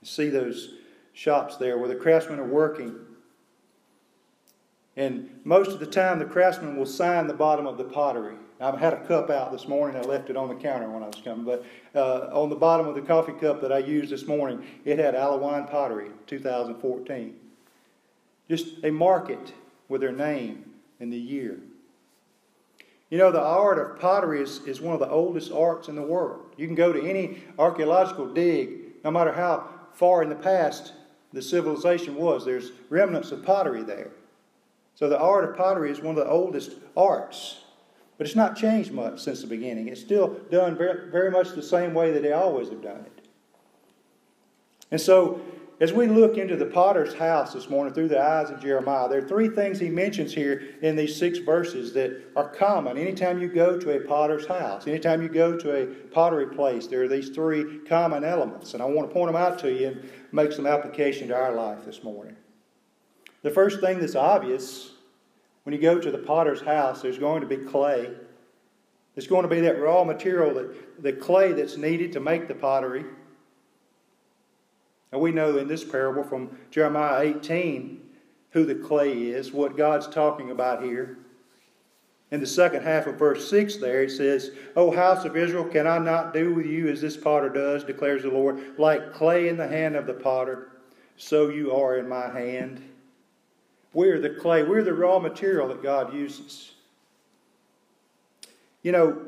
See 0.04 0.30
those 0.30 0.76
shops 1.14 1.58
there 1.58 1.78
where 1.78 1.88
the 1.88 1.96
craftsmen 1.96 2.40
are 2.40 2.48
working. 2.48 2.96
And 4.98 5.42
most 5.44 5.72
of 5.72 5.80
the 5.80 5.86
time, 5.86 6.20
the 6.20 6.26
craftsmen 6.26 6.78
will 6.78 6.86
sign 6.86 7.28
the 7.28 7.34
bottom 7.34 7.68
of 7.68 7.78
the 7.78 7.84
pottery 7.84 8.38
I've 8.60 8.80
had 8.80 8.94
a 8.94 9.06
cup 9.06 9.30
out 9.30 9.52
this 9.52 9.68
morning. 9.68 9.98
I 9.98 10.02
left 10.02 10.30
it 10.30 10.38
on 10.38 10.48
the 10.48 10.56
counter 10.56 10.90
when 10.90 11.04
I 11.04 11.08
was 11.08 11.22
coming. 11.24 11.44
But 11.44 11.66
uh, 11.94 12.30
on 12.32 12.50
the 12.50 12.56
bottom 12.56 12.88
of 12.88 12.96
the 12.96 13.02
coffee 13.02 13.34
cup 13.34 13.62
that 13.62 13.72
I 13.72 13.80
used 13.80 14.12
this 14.12 14.26
morning, 14.26 14.66
it 14.86 14.98
had 14.98 15.14
Allewine 15.14 15.70
Pottery 15.70 16.10
2014. 16.28 17.36
Just 18.50 18.84
a 18.84 18.92
market 18.92 19.54
with 19.90 20.02
their 20.02 20.14
name 20.14 20.72
and 21.00 21.12
the 21.12 21.18
year. 21.18 21.60
You 23.10 23.18
know, 23.18 23.32
the 23.32 23.42
art 23.42 23.78
of 23.78 24.00
pottery 24.00 24.42
is, 24.42 24.60
is 24.66 24.82
one 24.82 24.94
of 24.94 25.00
the 25.00 25.10
oldest 25.10 25.52
arts 25.52 25.88
in 25.88 25.96
the 25.96 26.02
world. 26.02 26.54
You 26.58 26.66
can 26.66 26.76
go 26.76 26.92
to 26.92 27.08
any 27.08 27.44
archaeological 27.60 28.34
dig, 28.34 29.04
no 29.04 29.12
matter 29.12 29.32
how 29.32 29.70
far 29.94 30.24
in 30.24 30.30
the 30.30 30.36
past 30.36 30.94
the 31.32 31.42
civilization 31.42 32.16
was, 32.16 32.46
there's 32.46 32.72
remnants 32.90 33.32
of 33.32 33.44
pottery 33.44 33.84
there. 33.84 34.12
So 34.96 35.10
the 35.10 35.20
art 35.20 35.44
of 35.44 35.58
pottery 35.58 35.92
is 35.92 36.00
one 36.00 36.18
of 36.18 36.24
the 36.24 36.30
oldest 36.30 36.72
arts. 36.96 37.62
But 38.18 38.28
it's 38.28 38.36
not 38.36 38.56
changed 38.56 38.92
much 38.94 39.20
since 39.22 39.42
the 39.42 39.48
beginning. 39.48 39.90
It's 39.90 40.00
still 40.00 40.40
done 40.50 40.78
very, 40.78 41.12
very 41.12 41.30
much 41.30 41.52
the 41.52 41.62
same 41.62 41.94
way 41.94 42.12
that 42.12 42.24
they 42.24 42.32
always 42.32 42.70
have 42.70 42.82
done 42.82 43.02
it. 43.06 43.28
And 44.92 45.02
so 45.02 45.42
as 45.82 45.92
we 45.92 46.08
look 46.08 46.38
into 46.38 46.56
the 46.56 46.66
potter's 46.66 47.14
house 47.14 47.54
this 47.54 47.70
morning 47.70 47.94
through 47.94 48.08
the 48.08 48.22
eyes 48.22 48.50
of 48.50 48.62
Jeremiah, 48.62 49.10
there 49.10 49.20
are 49.20 49.28
three 49.28 49.50
things 49.50 49.78
he 49.78 49.90
mentions 49.90 50.34
here 50.34 50.76
in 50.82 50.96
these 50.96 51.18
six 51.18 51.40
verses 51.40 51.94
that 51.94 52.32
are 52.38 52.48
common. 52.48 52.98
Anytime 52.98 53.42
you 53.42 53.50
go 53.50 53.78
to 53.78 53.98
a 53.98 54.00
potter's 54.00 54.48
house, 54.48 54.88
anytime 54.88 55.22
you 55.22 55.28
go 55.28 55.58
to 55.58 55.76
a 55.76 55.86
pottery 55.86 56.48
place, 56.48 56.88
there 56.88 57.04
are 57.04 57.08
these 57.10 57.30
three 57.30 57.80
common 57.80 58.24
elements. 58.24 58.74
And 58.74 58.82
I 58.82 58.86
want 58.86 59.10
to 59.10 59.14
point 59.14 59.28
them 59.28 59.36
out 59.36 59.60
to 59.60 59.74
you 59.74 59.88
and 59.88 60.10
make 60.32 60.54
some 60.54 60.66
application 60.66 61.28
to 61.28 61.36
our 61.36 61.54
life 61.54 61.84
this 61.86 62.04
morning. 62.04 62.38
The 63.42 63.52
first 63.52 63.82
thing 63.82 64.00
that's 64.00 64.16
obvious 64.16 64.94
when 65.64 65.74
you 65.74 65.82
go 65.82 66.00
to 66.00 66.12
the 66.12 66.20
potter's 66.20 66.62
house, 66.62 67.02
there's 67.02 67.18
going 67.18 67.42
to 67.42 67.48
be 67.48 67.58
clay. 67.58 68.12
There's 69.14 69.28
going 69.28 69.44
to 69.44 69.50
be 69.50 69.62
that 69.62 69.82
raw 69.82 70.04
material, 70.04 70.54
that, 70.54 71.04
the 71.04 71.14
clay 71.14 71.52
that's 71.52 71.76
needed 71.76 72.14
to 72.14 72.20
make 72.22 72.48
the 72.48 72.56
pottery. 72.56 73.04
And 75.16 75.22
we 75.22 75.32
know 75.32 75.58
in 75.58 75.70
this 75.70 75.86
parable 75.86 76.26
from 76.26 76.50
Jeremiah 76.72 77.22
18 77.22 78.02
who 78.50 78.66
the 78.66 78.76
clay 78.76 79.14
is, 79.14 79.54
what 79.54 79.78
God's 79.78 80.10
talking 80.10 80.52
about 80.52 80.84
here. 80.84 81.20
In 82.32 82.42
the 82.42 82.46
second 82.46 82.84
half 82.84 83.08
of 83.08 83.16
verse 83.16 83.50
6 83.50 83.78
there, 83.78 84.04
it 84.04 84.12
says, 84.12 84.52
O 84.76 84.92
house 84.92 85.24
of 85.24 85.38
Israel, 85.38 85.64
can 85.64 85.88
I 85.88 86.00
not 86.00 86.34
do 86.34 86.54
with 86.54 86.66
you 86.66 86.90
as 86.90 87.00
this 87.00 87.16
potter 87.16 87.48
does, 87.48 87.86
declares 87.86 88.24
the 88.24 88.30
Lord? 88.30 88.78
Like 88.78 89.14
clay 89.14 89.48
in 89.48 89.56
the 89.56 89.70
hand 89.70 89.96
of 89.96 90.06
the 90.06 90.16
potter, 90.16 90.72
so 91.16 91.48
you 91.48 91.74
are 91.74 91.98
in 91.98 92.10
my 92.10 92.28
hand. 92.38 92.84
We're 93.94 94.20
the 94.20 94.32
clay, 94.32 94.64
we're 94.64 94.84
the 94.84 94.94
raw 94.94 95.20
material 95.20 95.70
that 95.70 95.82
God 95.82 96.14
uses. 96.14 96.74
You 98.84 98.92
know, 98.92 99.22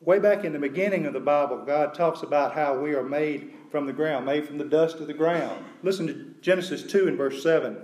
way 0.00 0.20
back 0.20 0.44
in 0.44 0.52
the 0.52 0.60
beginning 0.60 1.06
of 1.06 1.12
the 1.12 1.18
Bible, 1.18 1.64
God 1.64 1.92
talks 1.92 2.22
about 2.22 2.54
how 2.54 2.78
we 2.78 2.94
are 2.94 3.02
made 3.02 3.54
from 3.72 3.86
the 3.86 3.92
ground, 3.92 4.26
made 4.26 4.46
from 4.46 4.58
the 4.58 4.64
dust 4.64 4.98
of 4.98 5.08
the 5.08 5.14
ground. 5.14 5.64
Listen 5.82 6.06
to 6.06 6.34
Genesis 6.40 6.84
2 6.84 7.08
and 7.08 7.16
verse 7.16 7.42
7. 7.42 7.76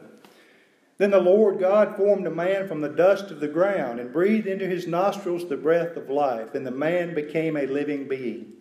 Then 0.99 1.11
the 1.11 1.21
Lord 1.21 1.59
God 1.59 1.97
formed 1.97 2.27
a 2.27 2.31
man 2.31 2.69
from 2.69 2.81
the 2.81 2.89
dust 2.89 3.31
of 3.31 3.41
the 3.41 3.49
ground 3.49 3.99
and 3.99 4.13
breathed 4.13 4.47
into 4.47 4.67
his 4.67 4.87
nostrils 4.87 5.49
the 5.49 5.57
breath 5.57 5.97
of 5.97 6.11
life, 6.11 6.55
and 6.55 6.67
the 6.67 6.71
man 6.71 7.15
became 7.15 7.57
a 7.57 7.67
living 7.67 8.07
being. 8.07 8.53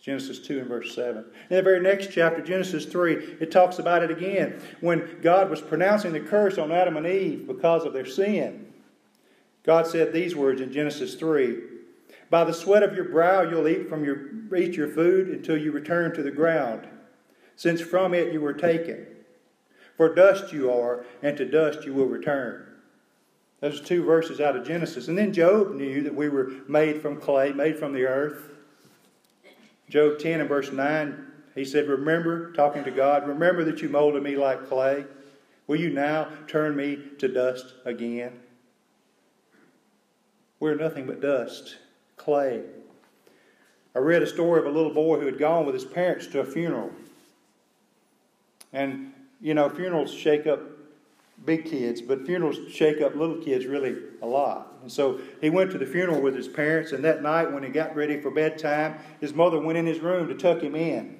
Genesis 0.00 0.38
2 0.38 0.60
and 0.60 0.68
verse 0.68 0.94
7. 0.94 1.24
In 1.50 1.56
the 1.56 1.62
very 1.62 1.80
next 1.80 2.10
chapter, 2.10 2.40
Genesis 2.42 2.86
3, 2.86 3.36
it 3.40 3.50
talks 3.50 3.78
about 3.78 4.02
it 4.02 4.10
again. 4.10 4.60
When 4.80 5.18
God 5.20 5.50
was 5.50 5.60
pronouncing 5.60 6.12
the 6.12 6.20
curse 6.20 6.58
on 6.58 6.72
Adam 6.72 6.96
and 6.96 7.06
Eve 7.06 7.46
because 7.46 7.84
of 7.84 7.92
their 7.92 8.06
sin, 8.06 8.72
God 9.62 9.86
said 9.86 10.12
these 10.12 10.34
words 10.34 10.60
in 10.60 10.72
Genesis 10.72 11.14
3 11.16 11.58
by 12.30 12.44
the 12.44 12.54
sweat 12.54 12.84
of 12.84 12.94
your 12.94 13.08
brow 13.08 13.42
you'll 13.42 13.68
eat 13.68 13.88
from 13.88 14.04
your 14.04 14.56
eat 14.56 14.74
your 14.74 14.88
food 14.88 15.28
until 15.28 15.56
you 15.56 15.72
return 15.72 16.14
to 16.14 16.22
the 16.22 16.30
ground, 16.30 16.88
since 17.56 17.80
from 17.80 18.14
it 18.14 18.32
you 18.32 18.40
were 18.40 18.54
taken. 18.54 19.06
For 19.96 20.14
dust 20.14 20.52
you 20.52 20.72
are, 20.72 21.04
and 21.22 21.36
to 21.36 21.44
dust 21.44 21.84
you 21.84 21.92
will 21.92 22.06
return. 22.06 22.66
Those 23.60 23.80
are 23.80 23.84
two 23.84 24.04
verses 24.04 24.40
out 24.40 24.56
of 24.56 24.66
Genesis. 24.66 25.08
And 25.08 25.18
then 25.18 25.32
Job 25.32 25.74
knew 25.74 26.02
that 26.02 26.14
we 26.14 26.30
were 26.30 26.52
made 26.66 27.02
from 27.02 27.20
clay, 27.20 27.52
made 27.52 27.78
from 27.78 27.92
the 27.92 28.06
earth. 28.06 28.48
Job 29.90 30.18
10 30.18 30.40
and 30.40 30.48
verse 30.48 30.72
9, 30.72 31.26
he 31.54 31.64
said, 31.64 31.86
Remember, 31.86 32.52
talking 32.52 32.84
to 32.84 32.90
God, 32.90 33.28
remember 33.28 33.64
that 33.64 33.82
you 33.82 33.90
molded 33.90 34.22
me 34.22 34.36
like 34.36 34.68
clay. 34.68 35.04
Will 35.66 35.78
you 35.78 35.90
now 35.90 36.28
turn 36.46 36.74
me 36.74 36.98
to 37.18 37.28
dust 37.28 37.74
again? 37.84 38.40
We're 40.58 40.76
nothing 40.76 41.06
but 41.06 41.20
dust 41.20 41.76
clay. 42.20 42.62
I 43.94 43.98
read 43.98 44.22
a 44.22 44.26
story 44.26 44.60
of 44.60 44.66
a 44.66 44.70
little 44.70 44.92
boy 44.92 45.18
who 45.18 45.26
had 45.26 45.38
gone 45.38 45.66
with 45.66 45.74
his 45.74 45.84
parents 45.84 46.26
to 46.28 46.40
a 46.40 46.44
funeral. 46.44 46.90
And, 48.72 49.12
you 49.40 49.54
know, 49.54 49.68
funerals 49.68 50.12
shake 50.14 50.46
up 50.46 50.60
big 51.44 51.64
kids, 51.64 52.02
but 52.02 52.26
funerals 52.26 52.58
shake 52.70 53.00
up 53.00 53.16
little 53.16 53.38
kids 53.38 53.66
really 53.66 53.96
a 54.22 54.26
lot. 54.26 54.74
And 54.82 54.92
so 54.92 55.20
he 55.40 55.50
went 55.50 55.70
to 55.72 55.78
the 55.78 55.86
funeral 55.86 56.20
with 56.20 56.36
his 56.36 56.46
parents, 56.46 56.92
and 56.92 57.04
that 57.04 57.22
night 57.22 57.50
when 57.50 57.62
he 57.62 57.70
got 57.70 57.96
ready 57.96 58.20
for 58.20 58.30
bedtime, 58.30 58.98
his 59.20 59.34
mother 59.34 59.58
went 59.58 59.78
in 59.78 59.86
his 59.86 60.00
room 60.00 60.28
to 60.28 60.34
tuck 60.34 60.62
him 60.62 60.76
in. 60.76 61.16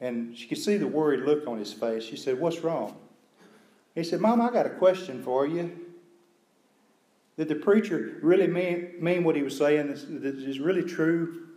And 0.00 0.36
she 0.36 0.46
could 0.46 0.58
see 0.58 0.76
the 0.76 0.86
worried 0.86 1.20
look 1.20 1.46
on 1.46 1.58
his 1.58 1.72
face. 1.72 2.04
She 2.04 2.16
said, 2.16 2.38
What's 2.38 2.58
wrong? 2.58 2.96
He 3.94 4.04
said, 4.04 4.20
Mom, 4.20 4.42
I 4.42 4.50
got 4.50 4.66
a 4.66 4.70
question 4.70 5.22
for 5.22 5.46
you. 5.46 5.85
Did 7.36 7.48
the 7.48 7.54
preacher 7.56 8.18
really 8.22 8.46
mean, 8.46 8.94
mean 8.98 9.24
what 9.24 9.36
he 9.36 9.42
was 9.42 9.56
saying? 9.56 9.88
Is 9.90 10.58
really 10.58 10.82
true 10.82 11.48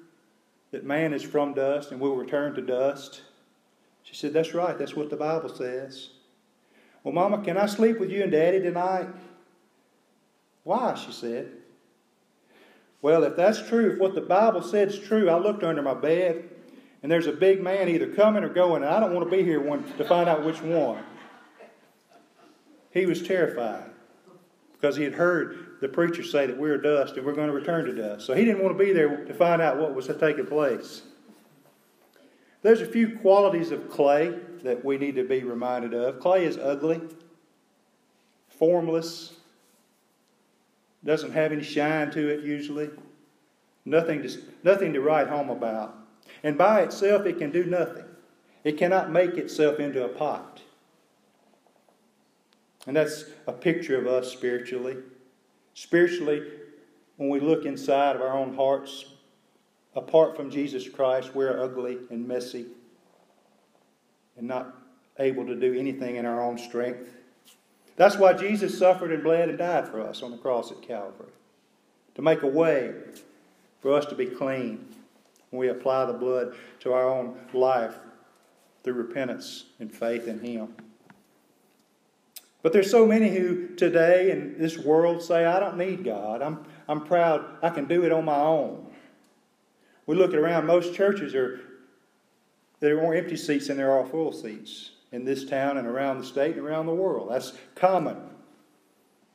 that 0.71 0.83
man 0.83 1.13
is 1.13 1.23
from 1.23 1.53
dust 1.53 1.91
and 1.91 1.99
will 1.99 2.15
return 2.15 2.53
to 2.55 2.61
dust? 2.61 3.21
She 4.03 4.15
said, 4.15 4.33
That's 4.33 4.53
right. 4.53 4.77
That's 4.77 4.95
what 4.95 5.09
the 5.09 5.15
Bible 5.15 5.49
says. 5.49 6.09
Well, 7.03 7.13
Mama, 7.13 7.43
can 7.43 7.57
I 7.57 7.65
sleep 7.65 7.99
with 7.99 8.09
you 8.09 8.23
and 8.23 8.31
Daddy 8.31 8.59
tonight? 8.59 9.07
Why? 10.63 10.95
She 10.95 11.13
said. 11.13 11.51
Well, 13.01 13.23
if 13.23 13.37
that's 13.37 13.65
true, 13.67 13.93
if 13.93 13.99
what 13.99 14.15
the 14.15 14.21
Bible 14.21 14.61
said 14.61 14.89
is 14.89 14.99
true, 14.99 15.29
I 15.29 15.37
looked 15.37 15.63
under 15.63 15.81
my 15.81 15.93
bed 15.93 16.49
and 17.01 17.11
there's 17.11 17.27
a 17.27 17.31
big 17.31 17.61
man 17.61 17.87
either 17.87 18.07
coming 18.07 18.43
or 18.43 18.49
going, 18.49 18.83
and 18.83 18.91
I 18.91 18.99
don't 18.99 19.13
want 19.13 19.29
to 19.29 19.35
be 19.35 19.43
here 19.43 19.61
one, 19.61 19.83
to 19.97 20.03
find 20.03 20.27
out 20.27 20.43
which 20.43 20.61
one. 20.61 21.03
He 22.91 23.05
was 23.05 23.25
terrified 23.25 23.89
because 24.73 24.97
he 24.97 25.03
had 25.03 25.13
heard 25.13 25.68
the 25.81 25.87
preacher 25.87 26.23
say 26.23 26.45
that 26.45 26.57
we're 26.57 26.77
dust 26.77 27.15
and 27.15 27.25
we're 27.25 27.33
going 27.33 27.47
to 27.47 27.53
return 27.53 27.85
to 27.85 27.93
dust. 27.93 28.25
So 28.25 28.33
he 28.33 28.45
didn't 28.45 28.63
want 28.63 28.77
to 28.77 28.83
be 28.83 28.91
there 28.91 29.25
to 29.25 29.33
find 29.33 29.61
out 29.61 29.77
what 29.77 29.95
was 29.95 30.07
taking 30.19 30.45
place. 30.45 31.03
There's 32.61 32.81
a 32.81 32.85
few 32.85 33.17
qualities 33.19 33.71
of 33.71 33.89
clay 33.89 34.37
that 34.63 34.83
we 34.83 34.97
need 34.97 35.15
to 35.15 35.23
be 35.23 35.43
reminded 35.43 35.93
of. 35.93 36.19
Clay 36.19 36.45
is 36.45 36.57
ugly, 36.57 36.99
formless, 38.49 39.33
doesn't 41.05 41.31
have 41.31 41.53
any 41.53 41.63
shine 41.63 42.11
to 42.11 42.27
it 42.27 42.43
usually, 42.43 42.89
nothing 43.85 44.21
to, 44.23 44.37
nothing 44.63 44.91
to 44.93 44.99
write 44.99 45.29
home 45.29 45.49
about. 45.49 45.95
And 46.43 46.57
by 46.57 46.81
itself, 46.81 47.25
it 47.25 47.37
can 47.37 47.51
do 47.51 47.63
nothing. 47.63 48.03
It 48.65 48.77
cannot 48.77 49.09
make 49.09 49.35
itself 49.35 49.79
into 49.79 50.03
a 50.03 50.09
pot. 50.09 50.61
And 52.85 52.95
that's 52.95 53.25
a 53.47 53.53
picture 53.53 53.97
of 53.97 54.07
us 54.07 54.31
spiritually. 54.31 54.97
Spiritually, 55.79 56.43
when 57.15 57.29
we 57.29 57.39
look 57.39 57.63
inside 57.63 58.17
of 58.17 58.21
our 58.21 58.37
own 58.37 58.53
hearts, 58.53 59.05
apart 59.95 60.35
from 60.35 60.51
Jesus 60.51 60.89
Christ, 60.89 61.33
we're 61.33 61.57
ugly 61.57 61.99
and 62.09 62.27
messy 62.27 62.65
and 64.35 64.45
not 64.45 64.75
able 65.19 65.45
to 65.45 65.55
do 65.55 65.73
anything 65.79 66.17
in 66.17 66.25
our 66.25 66.43
own 66.43 66.57
strength. 66.57 67.13
That's 67.95 68.17
why 68.17 68.33
Jesus 68.33 68.77
suffered 68.77 69.13
and 69.13 69.23
bled 69.23 69.47
and 69.47 69.57
died 69.57 69.87
for 69.87 70.01
us 70.01 70.21
on 70.21 70.31
the 70.31 70.37
cross 70.37 70.69
at 70.69 70.81
Calvary 70.81 71.31
to 72.15 72.21
make 72.21 72.41
a 72.41 72.47
way 72.47 72.93
for 73.81 73.93
us 73.93 74.05
to 74.07 74.15
be 74.15 74.25
clean 74.25 74.85
when 75.49 75.61
we 75.61 75.69
apply 75.69 76.03
the 76.03 76.13
blood 76.13 76.57
to 76.81 76.91
our 76.91 77.07
own 77.07 77.39
life 77.53 77.95
through 78.83 78.95
repentance 78.95 79.63
and 79.79 79.93
faith 79.93 80.27
in 80.27 80.41
Him. 80.41 80.75
But 82.61 82.73
there's 82.73 82.91
so 82.91 83.05
many 83.05 83.29
who 83.29 83.75
today 83.75 84.31
in 84.31 84.57
this 84.57 84.77
world 84.77 85.23
say, 85.23 85.45
I 85.45 85.59
don't 85.59 85.77
need 85.77 86.03
God. 86.03 86.41
I'm, 86.41 86.65
I'm 86.87 87.05
proud. 87.05 87.45
I 87.61 87.69
can 87.69 87.85
do 87.85 88.03
it 88.03 88.11
on 88.11 88.25
my 88.25 88.39
own. 88.39 88.85
We 90.05 90.15
look 90.15 90.33
around, 90.33 90.65
most 90.65 90.93
churches 90.93 91.35
are, 91.35 91.61
there 92.79 92.97
are 92.97 93.01
more 93.01 93.15
empty 93.15 93.37
seats 93.37 93.67
than 93.67 93.77
there 93.77 93.91
are 93.91 94.05
full 94.05 94.33
seats 94.33 94.91
in 95.11 95.23
this 95.23 95.45
town 95.45 95.77
and 95.77 95.87
around 95.87 96.19
the 96.19 96.25
state 96.25 96.57
and 96.57 96.65
around 96.65 96.85
the 96.85 96.93
world. 96.93 97.29
That's 97.31 97.53
common 97.75 98.17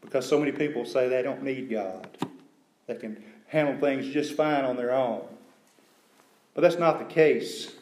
because 0.03 0.29
so 0.29 0.39
many 0.39 0.53
people 0.53 0.85
say 0.85 1.09
they 1.09 1.23
don't 1.23 1.43
need 1.43 1.71
God. 1.71 2.09
They 2.87 2.97
can 2.97 3.23
handle 3.47 3.79
things 3.81 4.13
just 4.13 4.35
fine 4.35 4.65
on 4.65 4.77
their 4.77 4.93
own. 4.93 5.23
But 6.55 6.61
that's 6.61 6.79
not 6.79 6.99
the 6.99 7.13
case. 7.13 7.73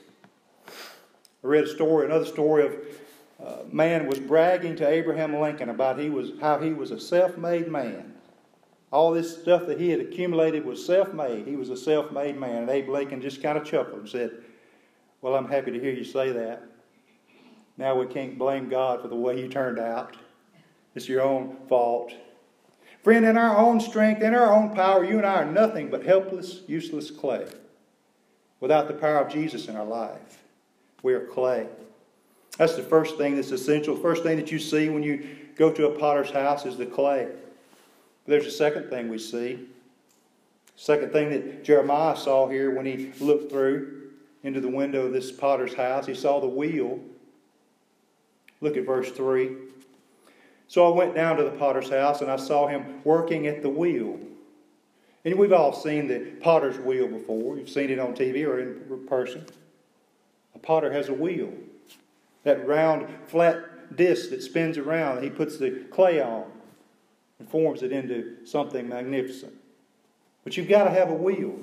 I 0.69 1.47
read 1.47 1.65
a 1.65 1.69
story, 1.69 2.07
another 2.07 2.25
story 2.25 2.65
of 2.65 2.77
uh, 3.45 3.63
man 3.71 4.07
was 4.07 4.21
bragging 4.21 4.77
to 4.77 4.89
Abraham 4.89 5.35
Lincoln 5.35 5.69
about 5.69 5.99
he 5.99 6.11
was, 6.11 6.33
how 6.41 6.59
he 6.59 6.73
was 6.73 6.91
a 6.91 7.01
self 7.01 7.37
made 7.37 7.69
man. 7.69 8.15
All 8.93 9.11
this 9.11 9.41
stuff 9.41 9.67
that 9.67 9.81
he 9.81 9.91
had 9.91 10.01
accumulated 10.01 10.65
was 10.65 10.85
self 10.85 11.13
made. 11.13 11.47
He 11.47 11.57
was 11.57 11.71
a 11.71 11.77
self 11.77 12.13
made 12.13 12.39
man. 12.39 12.63
And 12.63 12.71
Abe 12.71 12.89
Lincoln 12.89 13.21
just 13.21 13.43
kind 13.43 13.59
of 13.59 13.65
chuckled 13.65 14.01
and 14.01 14.09
said, 14.09 14.31
Well, 15.21 15.35
I'm 15.35 15.49
happy 15.49 15.73
to 15.73 15.81
hear 15.81 15.93
you 15.93 16.05
say 16.05 16.31
that. 16.31 16.63
Now 17.77 17.99
we 17.99 18.07
can't 18.07 18.39
blame 18.39 18.69
God 18.69 19.03
for 19.03 19.09
the 19.09 19.17
way 19.17 19.41
you 19.41 19.49
turned 19.49 19.79
out. 19.79 20.17
It's 20.95 21.09
your 21.09 21.23
own 21.23 21.57
fault. 21.69 22.13
Friend, 23.03 23.25
in 23.25 23.37
our 23.37 23.57
own 23.59 23.81
strength, 23.81 24.23
in 24.23 24.35
our 24.35 24.53
own 24.53 24.75
power, 24.75 25.05
you 25.05 25.17
and 25.17 25.27
I 25.27 25.43
are 25.43 25.51
nothing 25.51 25.91
but 25.91 26.05
helpless, 26.05 26.61
useless 26.69 27.11
clay 27.11 27.49
without 28.61 28.87
the 28.87 28.95
power 28.95 29.19
of 29.19 29.33
Jesus 29.33 29.67
in 29.67 29.75
our 29.75 29.85
life. 29.85 30.45
We 31.03 31.15
are 31.15 31.27
clay. 31.27 31.67
That's 32.59 32.77
the 32.77 32.83
first 32.83 33.17
thing 33.17 33.37
that's 33.37 33.51
essential. 33.51 33.97
First 33.97 34.23
thing 34.23 34.37
that 34.37 34.53
you 34.53 34.59
see 34.59 34.89
when 34.89 35.03
you 35.03 35.27
go 35.57 35.73
to 35.73 35.87
a 35.87 35.99
potter's 35.99 36.31
house 36.31 36.67
is 36.67 36.77
the 36.77 36.87
clay. 36.87 37.29
There's 38.27 38.47
a 38.47 38.51
second 38.51 38.89
thing 38.89 39.09
we 39.09 39.19
see. 39.19 39.69
Second 40.77 41.13
thing 41.13 41.31
that 41.31 41.65
Jeremiah 41.65 42.17
saw 42.17 42.49
here 42.49 42.75
when 42.75 42.87
he 42.87 43.13
looked 43.21 43.51
through 43.51 44.11
into 44.43 44.61
the 44.61 44.69
window 44.69 45.07
of 45.07 45.13
this 45.13 45.31
potter's 45.31 45.75
house, 45.75 46.07
he 46.07 46.15
saw 46.15 46.41
the 46.41 46.47
wheel. 46.47 47.01
Look 48.61 48.77
at 48.77 48.87
verse 48.87 49.11
3. 49.11 49.57
So 50.69 50.91
I 50.91 50.97
went 50.97 51.15
down 51.15 51.37
to 51.37 51.45
the 51.45 51.51
potter's 51.51 51.91
house 51.91 52.21
and 52.23 52.31
I 52.31 52.37
saw 52.37 52.67
him 52.67 53.03
working 53.05 53.47
at 53.47 53.63
the 53.63 53.69
wheel. 53.69 54.19
And 55.25 55.35
we've 55.37 55.53
all 55.53 55.73
seen 55.73 56.09
the 56.09 56.19
potter's 56.41 56.79
wheel 56.79 57.07
before. 57.07 57.57
You've 57.57 57.69
seen 57.69 57.91
it 57.91 57.99
on 57.99 58.15
TV 58.15 58.47
or 58.47 58.59
in 58.59 59.07
person. 59.07 59.47
A 60.55 60.59
potter 60.59 60.93
has 60.93 61.09
a 61.09 61.15
wheel. 61.15 61.53
That 62.45 62.67
round, 62.67 63.09
flat 63.27 63.97
disc 63.97 64.31
that 64.31 64.43
spins 64.43 64.79
around, 64.79 65.23
he 65.23 65.31
puts 65.31 65.59
the 65.59 65.85
clay 65.91 66.21
on 66.21 66.45
and 67.39 67.49
forms 67.49 67.83
it 67.83 67.93
into 67.93 68.45
something 68.45 68.89
magnificent. 68.89 69.53
But 70.45 70.57
you've 70.57 70.69
got 70.69 70.85
to 70.85 70.91
have 70.91 71.11
a 71.11 71.15
wheel. 71.15 71.59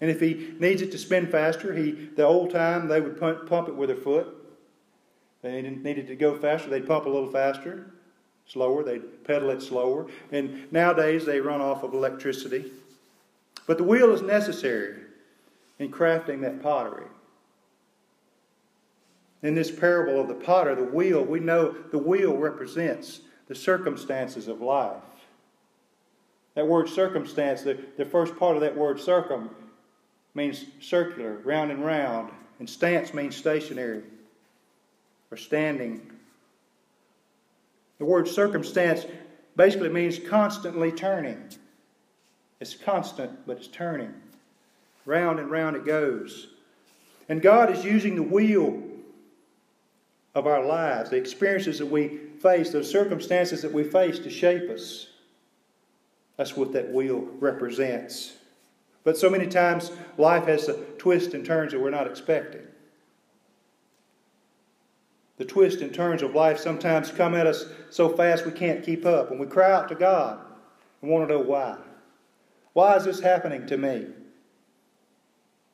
And 0.00 0.10
if 0.10 0.20
he 0.20 0.54
needs 0.58 0.82
it 0.82 0.90
to 0.92 0.98
spin 0.98 1.28
faster, 1.28 1.74
he 1.74 1.92
the 1.92 2.24
old 2.24 2.50
time 2.50 2.88
they 2.88 3.00
would 3.00 3.18
pump, 3.18 3.68
it 3.68 3.76
with 3.76 3.88
their 3.88 3.96
foot. 3.96 4.26
They 5.42 5.62
needed 5.62 6.08
to 6.08 6.16
go 6.16 6.36
faster, 6.36 6.70
they'd 6.70 6.86
pump 6.86 7.06
a 7.06 7.08
little 7.08 7.30
faster, 7.30 7.92
slower, 8.46 8.82
they'd 8.82 9.24
pedal 9.24 9.50
it 9.50 9.62
slower. 9.62 10.06
And 10.32 10.72
nowadays 10.72 11.24
they 11.24 11.40
run 11.40 11.60
off 11.60 11.82
of 11.84 11.94
electricity. 11.94 12.72
But 13.66 13.78
the 13.78 13.84
wheel 13.84 14.12
is 14.12 14.22
necessary 14.22 15.02
in 15.78 15.90
crafting 15.90 16.40
that 16.40 16.62
pottery. 16.62 17.06
In 19.42 19.54
this 19.54 19.70
parable 19.70 20.20
of 20.20 20.28
the 20.28 20.34
potter, 20.34 20.74
the 20.74 20.84
wheel, 20.84 21.24
we 21.24 21.40
know 21.40 21.74
the 21.90 21.98
wheel 21.98 22.36
represents 22.36 23.20
the 23.48 23.54
circumstances 23.54 24.46
of 24.46 24.60
life. 24.60 25.02
That 26.54 26.66
word 26.66 26.88
circumstance, 26.88 27.62
the, 27.62 27.78
the 27.96 28.04
first 28.04 28.36
part 28.36 28.56
of 28.56 28.62
that 28.62 28.76
word 28.76 29.00
circum 29.00 29.50
means 30.34 30.66
circular, 30.80 31.38
round 31.44 31.70
and 31.70 31.84
round, 31.84 32.30
and 32.58 32.68
stance 32.70 33.12
means 33.12 33.34
stationary 33.34 34.02
or 35.30 35.36
standing. 35.36 36.10
The 37.98 38.04
word 38.04 38.28
circumstance 38.28 39.06
basically 39.56 39.88
means 39.88 40.18
constantly 40.18 40.92
turning. 40.92 41.42
It's 42.60 42.74
constant, 42.74 43.44
but 43.46 43.56
it's 43.56 43.66
turning. 43.66 44.14
Round 45.04 45.40
and 45.40 45.50
round 45.50 45.74
it 45.74 45.84
goes. 45.84 46.48
And 47.28 47.42
God 47.42 47.70
is 47.70 47.84
using 47.84 48.14
the 48.14 48.22
wheel 48.22 48.80
of 50.34 50.46
our 50.46 50.64
lives, 50.64 51.10
the 51.10 51.16
experiences 51.16 51.78
that 51.78 51.86
we 51.86 52.20
face, 52.40 52.70
those 52.70 52.90
circumstances 52.90 53.62
that 53.62 53.72
we 53.72 53.84
face 53.84 54.18
to 54.18 54.30
shape 54.30 54.70
us. 54.70 55.08
That's 56.36 56.56
what 56.56 56.72
that 56.72 56.90
wheel 56.90 57.28
represents. 57.38 58.34
But 59.04 59.18
so 59.18 59.28
many 59.28 59.46
times 59.46 59.92
life 60.16 60.46
has 60.46 60.66
the 60.66 60.74
twists 60.98 61.34
and 61.34 61.44
turns 61.44 61.72
that 61.72 61.80
we're 61.80 61.90
not 61.90 62.06
expecting. 62.06 62.62
The 65.36 65.44
twists 65.44 65.82
and 65.82 65.92
turns 65.92 66.22
of 66.22 66.34
life 66.34 66.58
sometimes 66.58 67.10
come 67.10 67.34
at 67.34 67.46
us 67.46 67.66
so 67.90 68.08
fast 68.08 68.46
we 68.46 68.52
can't 68.52 68.84
keep 68.84 69.04
up. 69.04 69.30
And 69.30 69.40
we 69.40 69.46
cry 69.46 69.72
out 69.72 69.88
to 69.88 69.94
God 69.94 70.38
and 71.00 71.10
want 71.10 71.28
to 71.28 71.34
know 71.34 71.40
why. 71.40 71.78
Why 72.74 72.96
is 72.96 73.04
this 73.04 73.20
happening 73.20 73.66
to 73.66 73.76
me? 73.76 74.06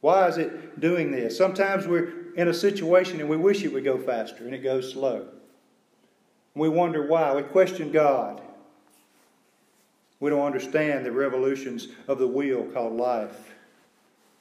Why 0.00 0.26
is 0.28 0.38
it 0.38 0.80
doing 0.80 1.10
this? 1.10 1.36
Sometimes 1.36 1.86
we're 1.86 2.27
in 2.38 2.46
a 2.46 2.54
situation 2.54 3.18
and 3.20 3.28
we 3.28 3.36
wish 3.36 3.64
it 3.64 3.72
would 3.72 3.82
go 3.82 3.98
faster 3.98 4.44
and 4.44 4.54
it 4.54 4.62
goes 4.62 4.92
slow. 4.92 5.26
We 6.54 6.68
wonder 6.68 7.04
why. 7.04 7.34
We 7.34 7.42
question 7.42 7.90
God. 7.90 8.40
We 10.20 10.30
don't 10.30 10.46
understand 10.46 11.04
the 11.04 11.10
revolutions 11.10 11.88
of 12.06 12.20
the 12.20 12.28
wheel 12.28 12.62
called 12.72 12.92
life. 12.92 13.54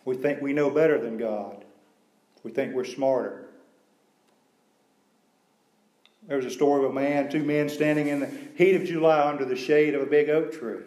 We 0.05 0.15
think 0.15 0.41
we 0.41 0.53
know 0.53 0.69
better 0.69 1.01
than 1.01 1.17
God. 1.17 1.65
We 2.43 2.51
think 2.51 2.75
we're 2.75 2.86
smarter. 2.86 3.47
There 6.27 6.38
was 6.38 6.45
a 6.45 6.51
story 6.51 6.86
of 6.86 6.91
a 6.91 6.93
man, 6.93 7.31
two 7.31 7.43
men 7.43 7.67
standing 7.67 8.10
in 8.10 8.19
the 8.19 8.31
heat 8.55 8.75
of 8.75 8.83
July 8.83 9.27
under 9.27 9.43
the 9.43 9.55
shade 9.55 9.95
of 9.95 10.03
a 10.03 10.05
big 10.05 10.29
oak 10.29 10.51
tree, 10.51 10.83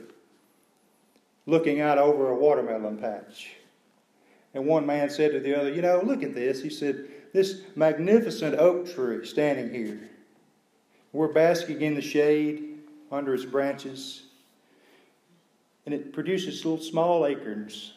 looking 1.46 1.80
out 1.80 1.98
over 1.98 2.28
a 2.28 2.36
watermelon 2.36 2.98
patch. 2.98 3.56
And 4.54 4.66
one 4.66 4.86
man 4.86 5.10
said 5.10 5.32
to 5.32 5.40
the 5.40 5.58
other, 5.58 5.72
You 5.72 5.82
know, 5.82 6.00
look 6.04 6.22
at 6.22 6.34
this. 6.34 6.62
He 6.62 6.70
said, 6.70 7.06
This 7.32 7.62
magnificent 7.76 8.56
oak 8.56 8.92
tree 8.92 9.24
standing 9.24 9.72
here. 9.72 10.10
We're 11.12 11.32
basking 11.32 11.80
in 11.82 11.94
the 11.94 12.02
shade 12.02 12.78
under 13.10 13.34
its 13.34 13.44
branches. 13.44 14.22
And 15.86 15.94
it 15.94 16.12
produces 16.12 16.64
little 16.64 16.82
small 16.82 17.26
acorns. 17.26 17.94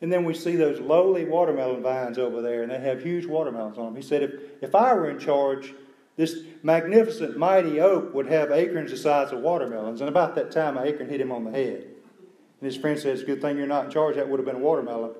And 0.00 0.12
then 0.12 0.24
we 0.24 0.34
see 0.34 0.56
those 0.56 0.80
lowly 0.80 1.24
watermelon 1.24 1.82
vines 1.82 2.18
over 2.18 2.42
there, 2.42 2.62
and 2.62 2.72
they 2.72 2.80
have 2.80 3.02
huge 3.02 3.24
watermelons 3.24 3.78
on 3.78 3.86
them. 3.86 3.96
He 3.96 4.02
said, 4.02 4.22
If, 4.22 4.32
if 4.60 4.74
I 4.74 4.92
were 4.94 5.08
in 5.08 5.18
charge, 5.18 5.74
this 6.16 6.40
magnificent, 6.62 7.36
mighty 7.36 7.80
oak 7.80 8.12
would 8.12 8.26
have 8.26 8.50
acorns 8.50 8.90
the 8.90 8.96
size 8.96 9.32
of 9.32 9.40
watermelons. 9.40 10.00
And 10.00 10.08
about 10.08 10.34
that 10.34 10.50
time, 10.50 10.76
an 10.76 10.86
acorn 10.86 11.08
hit 11.08 11.20
him 11.20 11.32
on 11.32 11.44
the 11.44 11.50
head. 11.52 11.84
And 11.84 12.70
his 12.70 12.76
friend 12.76 12.98
says, 12.98 13.22
Good 13.22 13.40
thing 13.40 13.56
you're 13.56 13.66
not 13.66 13.86
in 13.86 13.90
charge. 13.90 14.16
That 14.16 14.28
would 14.28 14.38
have 14.38 14.46
been 14.46 14.56
a 14.56 14.60
watermelon. 14.60 15.12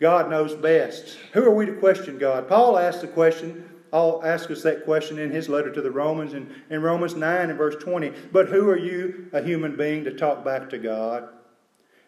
God 0.00 0.28
knows 0.30 0.54
best. 0.54 1.16
Who 1.32 1.44
are 1.44 1.54
we 1.54 1.66
to 1.66 1.74
question 1.74 2.18
God? 2.18 2.48
Paul 2.48 2.78
asked 2.78 3.00
the 3.00 3.08
question, 3.08 3.68
I'll 3.92 4.22
ask 4.24 4.50
us 4.50 4.62
that 4.62 4.84
question 4.84 5.18
in 5.18 5.30
his 5.30 5.48
letter 5.48 5.72
to 5.72 5.80
the 5.80 5.90
Romans 5.90 6.34
in, 6.34 6.54
in 6.68 6.82
Romans 6.82 7.14
9 7.14 7.50
and 7.50 7.58
verse 7.58 7.76
20. 7.82 8.12
But 8.32 8.48
who 8.48 8.68
are 8.68 8.78
you, 8.78 9.28
a 9.32 9.42
human 9.42 9.76
being, 9.76 10.04
to 10.04 10.12
talk 10.12 10.44
back 10.44 10.68
to 10.70 10.78
God? 10.78 11.28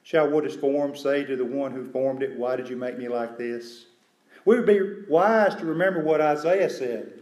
Shall 0.02 0.28
what 0.28 0.46
is 0.46 0.54
formed 0.54 0.98
say 0.98 1.24
to 1.24 1.36
the 1.36 1.44
one 1.44 1.72
who 1.72 1.90
formed 1.90 2.22
it, 2.22 2.38
Why 2.38 2.56
did 2.56 2.68
you 2.68 2.76
make 2.76 2.98
me 2.98 3.08
like 3.08 3.38
this? 3.38 3.86
We 4.44 4.56
would 4.56 4.66
be 4.66 4.80
wise 5.08 5.54
to 5.56 5.64
remember 5.66 6.02
what 6.02 6.20
Isaiah 6.20 6.70
said. 6.70 7.12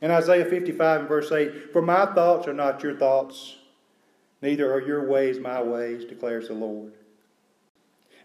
In 0.00 0.10
Isaiah 0.10 0.44
55 0.44 1.00
and 1.00 1.08
verse 1.08 1.30
8, 1.30 1.72
For 1.72 1.82
my 1.82 2.06
thoughts 2.06 2.48
are 2.48 2.54
not 2.54 2.82
your 2.82 2.96
thoughts, 2.96 3.56
neither 4.42 4.72
are 4.72 4.80
your 4.80 5.08
ways 5.08 5.38
my 5.38 5.62
ways, 5.62 6.04
declares 6.04 6.48
the 6.48 6.54
Lord. 6.54 6.92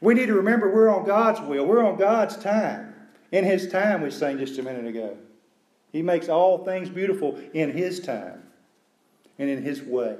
We 0.02 0.14
need 0.14 0.28
to 0.28 0.36
remember 0.36 0.74
we're 0.74 0.90
on 0.90 1.06
God's 1.06 1.42
will, 1.42 1.66
we're 1.66 1.86
on 1.86 1.98
God's 1.98 2.38
time. 2.38 2.94
In 3.32 3.44
His 3.44 3.68
time, 3.68 4.02
we 4.02 4.12
sang 4.12 4.38
just 4.38 4.60
a 4.60 4.64
minute 4.64 4.86
ago. 4.86 5.18
He 5.92 6.02
makes 6.02 6.30
all 6.30 6.64
things 6.64 6.90
beautiful 6.90 7.40
in 7.54 7.72
His 7.72 8.00
time 8.00 8.44
and 9.40 9.50
in 9.50 9.64
His 9.64 9.82
way. 9.82 10.18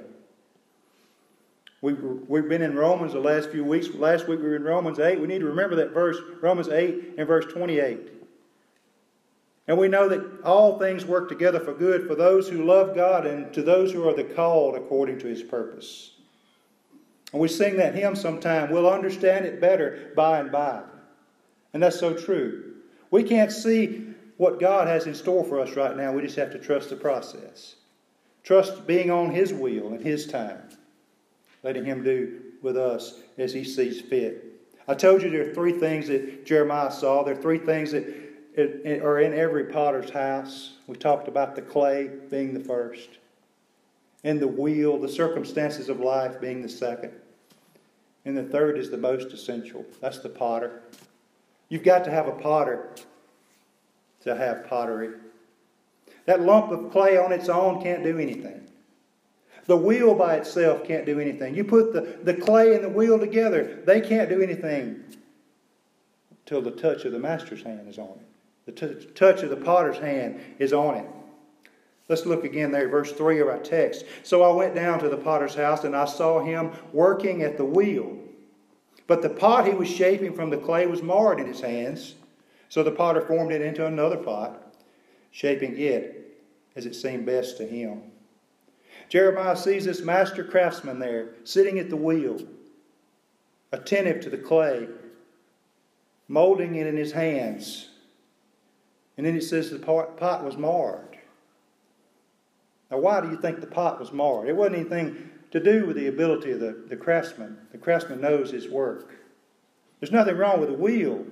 We've, 1.82 2.02
we've 2.26 2.48
been 2.48 2.62
in 2.62 2.74
Romans 2.74 3.12
the 3.12 3.20
last 3.20 3.50
few 3.50 3.64
weeks. 3.64 3.88
Last 3.94 4.26
week 4.26 4.40
we 4.40 4.46
were 4.46 4.56
in 4.56 4.64
Romans 4.64 4.98
8. 4.98 5.20
We 5.20 5.26
need 5.26 5.40
to 5.40 5.46
remember 5.46 5.76
that 5.76 5.92
verse, 5.92 6.16
Romans 6.40 6.68
8 6.68 7.14
and 7.18 7.28
verse 7.28 7.44
28. 7.52 8.12
And 9.68 9.78
we 9.78 9.88
know 9.88 10.08
that 10.08 10.42
all 10.44 10.78
things 10.78 11.04
work 11.04 11.28
together 11.28 11.60
for 11.60 11.74
good 11.74 12.06
for 12.06 12.14
those 12.14 12.48
who 12.48 12.64
love 12.64 12.94
God 12.94 13.26
and 13.26 13.52
to 13.52 13.62
those 13.62 13.92
who 13.92 14.08
are 14.08 14.14
the 14.14 14.24
called 14.24 14.76
according 14.76 15.18
to 15.20 15.26
his 15.26 15.42
purpose. 15.42 16.12
And 17.36 17.42
we 17.42 17.48
sing 17.48 17.76
that 17.76 17.94
hymn 17.94 18.16
sometime. 18.16 18.70
We'll 18.70 18.88
understand 18.88 19.44
it 19.44 19.60
better 19.60 20.10
by 20.16 20.40
and 20.40 20.50
by. 20.50 20.80
And 21.74 21.82
that's 21.82 22.00
so 22.00 22.14
true. 22.14 22.76
We 23.10 23.24
can't 23.24 23.52
see 23.52 24.06
what 24.38 24.58
God 24.58 24.88
has 24.88 25.06
in 25.06 25.14
store 25.14 25.44
for 25.44 25.60
us 25.60 25.76
right 25.76 25.94
now. 25.94 26.12
We 26.12 26.22
just 26.22 26.36
have 26.36 26.50
to 26.52 26.58
trust 26.58 26.88
the 26.88 26.96
process. 26.96 27.74
Trust 28.42 28.86
being 28.86 29.10
on 29.10 29.32
his 29.32 29.52
wheel 29.52 29.92
in 29.92 30.00
his 30.00 30.26
time. 30.26 30.62
Letting 31.62 31.84
him 31.84 32.02
do 32.02 32.40
with 32.62 32.78
us 32.78 33.20
as 33.36 33.52
he 33.52 33.64
sees 33.64 34.00
fit. 34.00 34.42
I 34.88 34.94
told 34.94 35.20
you 35.20 35.28
there 35.28 35.50
are 35.50 35.52
three 35.52 35.78
things 35.78 36.08
that 36.08 36.46
Jeremiah 36.46 36.90
saw. 36.90 37.22
There 37.22 37.38
are 37.38 37.42
three 37.42 37.58
things 37.58 37.92
that 37.92 38.06
are 39.02 39.20
in 39.20 39.34
every 39.34 39.64
potter's 39.64 40.08
house. 40.08 40.78
We 40.86 40.96
talked 40.96 41.28
about 41.28 41.54
the 41.54 41.60
clay 41.60 42.10
being 42.30 42.54
the 42.54 42.64
first, 42.64 43.10
and 44.24 44.40
the 44.40 44.48
wheel, 44.48 44.98
the 44.98 45.06
circumstances 45.06 45.90
of 45.90 46.00
life 46.00 46.40
being 46.40 46.62
the 46.62 46.68
second. 46.70 47.12
And 48.26 48.36
the 48.36 48.42
third 48.42 48.76
is 48.76 48.90
the 48.90 48.98
most 48.98 49.32
essential. 49.32 49.86
That's 50.00 50.18
the 50.18 50.28
potter. 50.28 50.82
You've 51.68 51.84
got 51.84 52.04
to 52.04 52.10
have 52.10 52.26
a 52.26 52.32
potter 52.32 52.90
to 54.24 54.34
have 54.34 54.68
pottery. 54.68 55.10
That 56.26 56.40
lump 56.40 56.72
of 56.72 56.90
clay 56.90 57.16
on 57.16 57.30
its 57.30 57.48
own 57.48 57.80
can't 57.80 58.02
do 58.02 58.18
anything. 58.18 58.66
The 59.66 59.76
wheel 59.76 60.14
by 60.14 60.36
itself 60.36 60.84
can't 60.84 61.06
do 61.06 61.20
anything. 61.20 61.54
You 61.54 61.62
put 61.64 61.92
the, 61.92 62.18
the 62.24 62.34
clay 62.34 62.74
and 62.74 62.82
the 62.82 62.88
wheel 62.88 63.18
together, 63.18 63.80
they 63.84 64.00
can't 64.00 64.28
do 64.28 64.42
anything 64.42 65.04
until 66.44 66.62
the 66.62 66.72
touch 66.72 67.04
of 67.04 67.12
the 67.12 67.18
master's 67.20 67.62
hand 67.62 67.88
is 67.88 67.98
on 67.98 68.18
it. 68.20 68.74
The 68.74 68.88
t- 68.88 69.06
touch 69.14 69.44
of 69.44 69.50
the 69.50 69.56
potter's 69.56 69.98
hand 69.98 70.40
is 70.58 70.72
on 70.72 70.96
it. 70.96 71.06
Let's 72.08 72.26
look 72.26 72.44
again 72.44 72.70
there, 72.70 72.88
verse 72.88 73.12
3 73.12 73.40
of 73.40 73.48
our 73.48 73.58
text. 73.58 74.04
So 74.22 74.42
I 74.42 74.54
went 74.54 74.74
down 74.74 75.00
to 75.00 75.08
the 75.08 75.16
potter's 75.16 75.54
house, 75.54 75.84
and 75.84 75.96
I 75.96 76.04
saw 76.04 76.40
him 76.40 76.70
working 76.92 77.42
at 77.42 77.56
the 77.56 77.64
wheel. 77.64 78.16
But 79.06 79.22
the 79.22 79.30
pot 79.30 79.66
he 79.66 79.74
was 79.74 79.88
shaping 79.88 80.32
from 80.32 80.50
the 80.50 80.56
clay 80.56 80.86
was 80.86 81.02
marred 81.02 81.40
in 81.40 81.46
his 81.46 81.60
hands. 81.60 82.14
So 82.68 82.82
the 82.82 82.92
potter 82.92 83.20
formed 83.20 83.52
it 83.52 83.62
into 83.62 83.86
another 83.86 84.16
pot, 84.16 84.74
shaping 85.30 85.78
it 85.78 86.38
as 86.76 86.86
it 86.86 86.94
seemed 86.94 87.26
best 87.26 87.56
to 87.58 87.66
him. 87.66 88.02
Jeremiah 89.08 89.56
sees 89.56 89.84
this 89.84 90.02
master 90.02 90.42
craftsman 90.42 90.98
there, 90.98 91.34
sitting 91.44 91.78
at 91.78 91.90
the 91.90 91.96
wheel, 91.96 92.40
attentive 93.72 94.20
to 94.22 94.30
the 94.30 94.38
clay, 94.38 94.88
molding 96.28 96.74
it 96.74 96.86
in 96.86 96.96
his 96.96 97.12
hands. 97.12 97.90
And 99.16 99.24
then 99.24 99.36
it 99.36 99.42
says 99.42 99.70
the 99.70 99.78
pot 99.78 100.44
was 100.44 100.56
marred. 100.56 101.15
Now, 102.90 102.98
why 102.98 103.20
do 103.20 103.28
you 103.28 103.36
think 103.36 103.60
the 103.60 103.66
pot 103.66 103.98
was 103.98 104.12
marred? 104.12 104.48
It 104.48 104.56
wasn't 104.56 104.76
anything 104.76 105.30
to 105.50 105.60
do 105.60 105.86
with 105.86 105.96
the 105.96 106.08
ability 106.08 106.52
of 106.52 106.60
the, 106.60 106.84
the 106.88 106.96
craftsman. 106.96 107.58
The 107.72 107.78
craftsman 107.78 108.20
knows 108.20 108.50
his 108.50 108.68
work. 108.68 109.14
There's 110.00 110.12
nothing 110.12 110.36
wrong 110.36 110.60
with 110.60 110.68
the 110.68 110.76
wheel. 110.76 111.24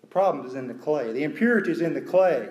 The 0.00 0.06
problem 0.06 0.46
is 0.46 0.54
in 0.54 0.66
the 0.66 0.74
clay. 0.74 1.12
The 1.12 1.24
impurity 1.24 1.70
is 1.70 1.80
in 1.80 1.94
the 1.94 2.00
clay. 2.00 2.48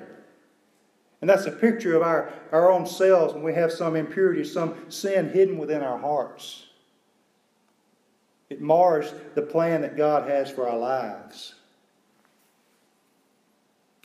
And 1.21 1.29
that's 1.29 1.45
a 1.45 1.51
picture 1.51 1.95
of 1.95 2.03
our, 2.03 2.31
our 2.51 2.71
own 2.71 2.85
selves 2.85 3.33
when 3.33 3.43
we 3.43 3.53
have 3.53 3.71
some 3.71 3.95
impurity, 3.95 4.43
some 4.43 4.75
sin 4.89 5.29
hidden 5.29 5.57
within 5.57 5.81
our 5.81 5.97
hearts. 5.97 6.67
It 8.49 8.61
mars 8.61 9.13
the 9.33 9.41
plan 9.41 9.81
that 9.81 9.97
God 9.97 10.29
has 10.29 10.51
for 10.51 10.69
our 10.69 10.77
lives. 10.77 11.55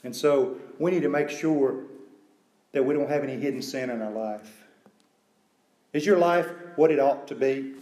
And 0.03 0.16
so 0.16 0.57
we 0.79 0.90
need 0.90 1.03
to 1.03 1.11
make 1.11 1.29
sure 1.29 1.85
that 2.73 2.85
we 2.85 2.95
don't 2.95 3.09
have 3.09 3.25
any 3.25 3.37
hidden 3.37 3.63
sin 3.63 3.91
in 3.91 4.01
our 4.01 4.11
life. 4.11 4.65
Is 5.93 6.07
your 6.07 6.19
life 6.19 6.49
what 6.77 6.91
it 6.91 7.01
ought 7.01 7.27
to 7.29 7.35
be? 7.35 7.75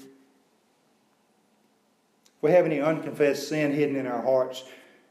If 2.36 2.42
we 2.42 2.50
have 2.52 2.64
any 2.64 2.80
unconfessed 2.80 3.48
sin 3.48 3.72
hidden 3.72 3.96
in 3.96 4.06
our 4.06 4.22
hearts, 4.22 4.64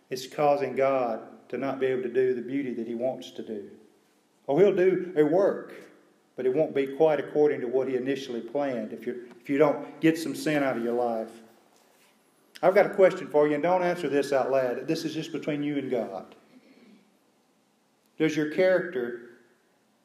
it's 0.10 0.26
causing 0.26 0.76
God 0.76 1.22
to 1.50 1.58
not 1.58 1.80
be 1.80 1.88
able 1.88 2.04
to 2.04 2.13
do 2.13 2.34
the 2.34 2.42
beauty 2.42 2.74
that 2.74 2.88
He 2.88 2.96
wants 2.96 3.32
to 3.32 3.44
do. 3.44 3.70
Or 4.48 4.60
He'll 4.60 4.76
do 4.76 5.13
a 5.16 5.24
work, 5.24 5.74
but 6.36 6.46
it 6.46 6.54
won't 6.54 6.74
be 6.74 6.88
quite 6.88 7.20
according 7.20 7.62
to 7.62 7.68
what 7.68 7.88
He 7.88 7.96
initially 7.96 8.42
planned 8.42 8.94
if, 8.94 9.06
you 9.06 9.28
if 9.40 9.50
you 9.50 9.58
don't 9.58 10.00
get 10.00 10.18
some 10.18 10.36
sin 10.36 10.63
out 10.63 10.78
of 10.78 10.84
your 10.84 10.94
life. 10.94 11.32
I've 12.63 12.74
got 12.74 12.88
a 12.88 12.96
question 12.96 13.28
for 13.28 13.48
you, 13.48 13.54
and 13.54 13.62
don't 13.62 13.84
answer 13.84 14.10
this 14.10 14.34
out 14.34 14.50
loud. 14.50 14.88
This 14.88 15.06
is 15.06 15.13
just 15.13 15.32
between 15.32 15.62
you 15.62 15.78
and 15.78 15.92
God. 15.92 16.34
Does 18.18 18.36
your 18.36 18.50
character 18.50 19.37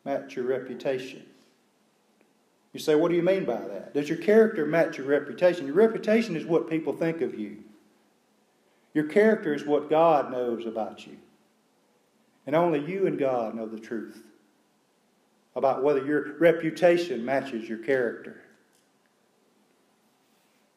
match 0.04 0.36
your 0.36 0.44
reputation? 0.44 1.24
You 2.72 2.80
say, 2.80 2.94
what 2.94 3.10
do 3.10 3.16
you 3.16 3.22
mean 3.22 3.44
by 3.44 3.60
that? 3.60 3.92
Does 3.92 4.08
your 4.08 4.18
character 4.18 4.64
match 4.64 4.96
your 4.96 5.06
reputation? 5.06 5.66
Your 5.66 5.74
reputation 5.74 6.36
is 6.36 6.46
what 6.46 6.70
people 6.70 6.92
think 6.94 7.20
of 7.20 7.38
you. 7.38 7.58
Your 8.94 9.04
character 9.04 9.54
is 9.54 9.64
what 9.64 9.90
God 9.90 10.30
knows 10.30 10.66
about 10.66 11.06
you. 11.06 11.16
And 12.46 12.56
only 12.56 12.80
you 12.80 13.06
and 13.06 13.18
God 13.18 13.54
know 13.54 13.66
the 13.66 13.78
truth 13.78 14.22
about 15.54 15.82
whether 15.82 16.04
your 16.04 16.38
reputation 16.38 17.24
matches 17.24 17.68
your 17.68 17.78
character. 17.78 18.42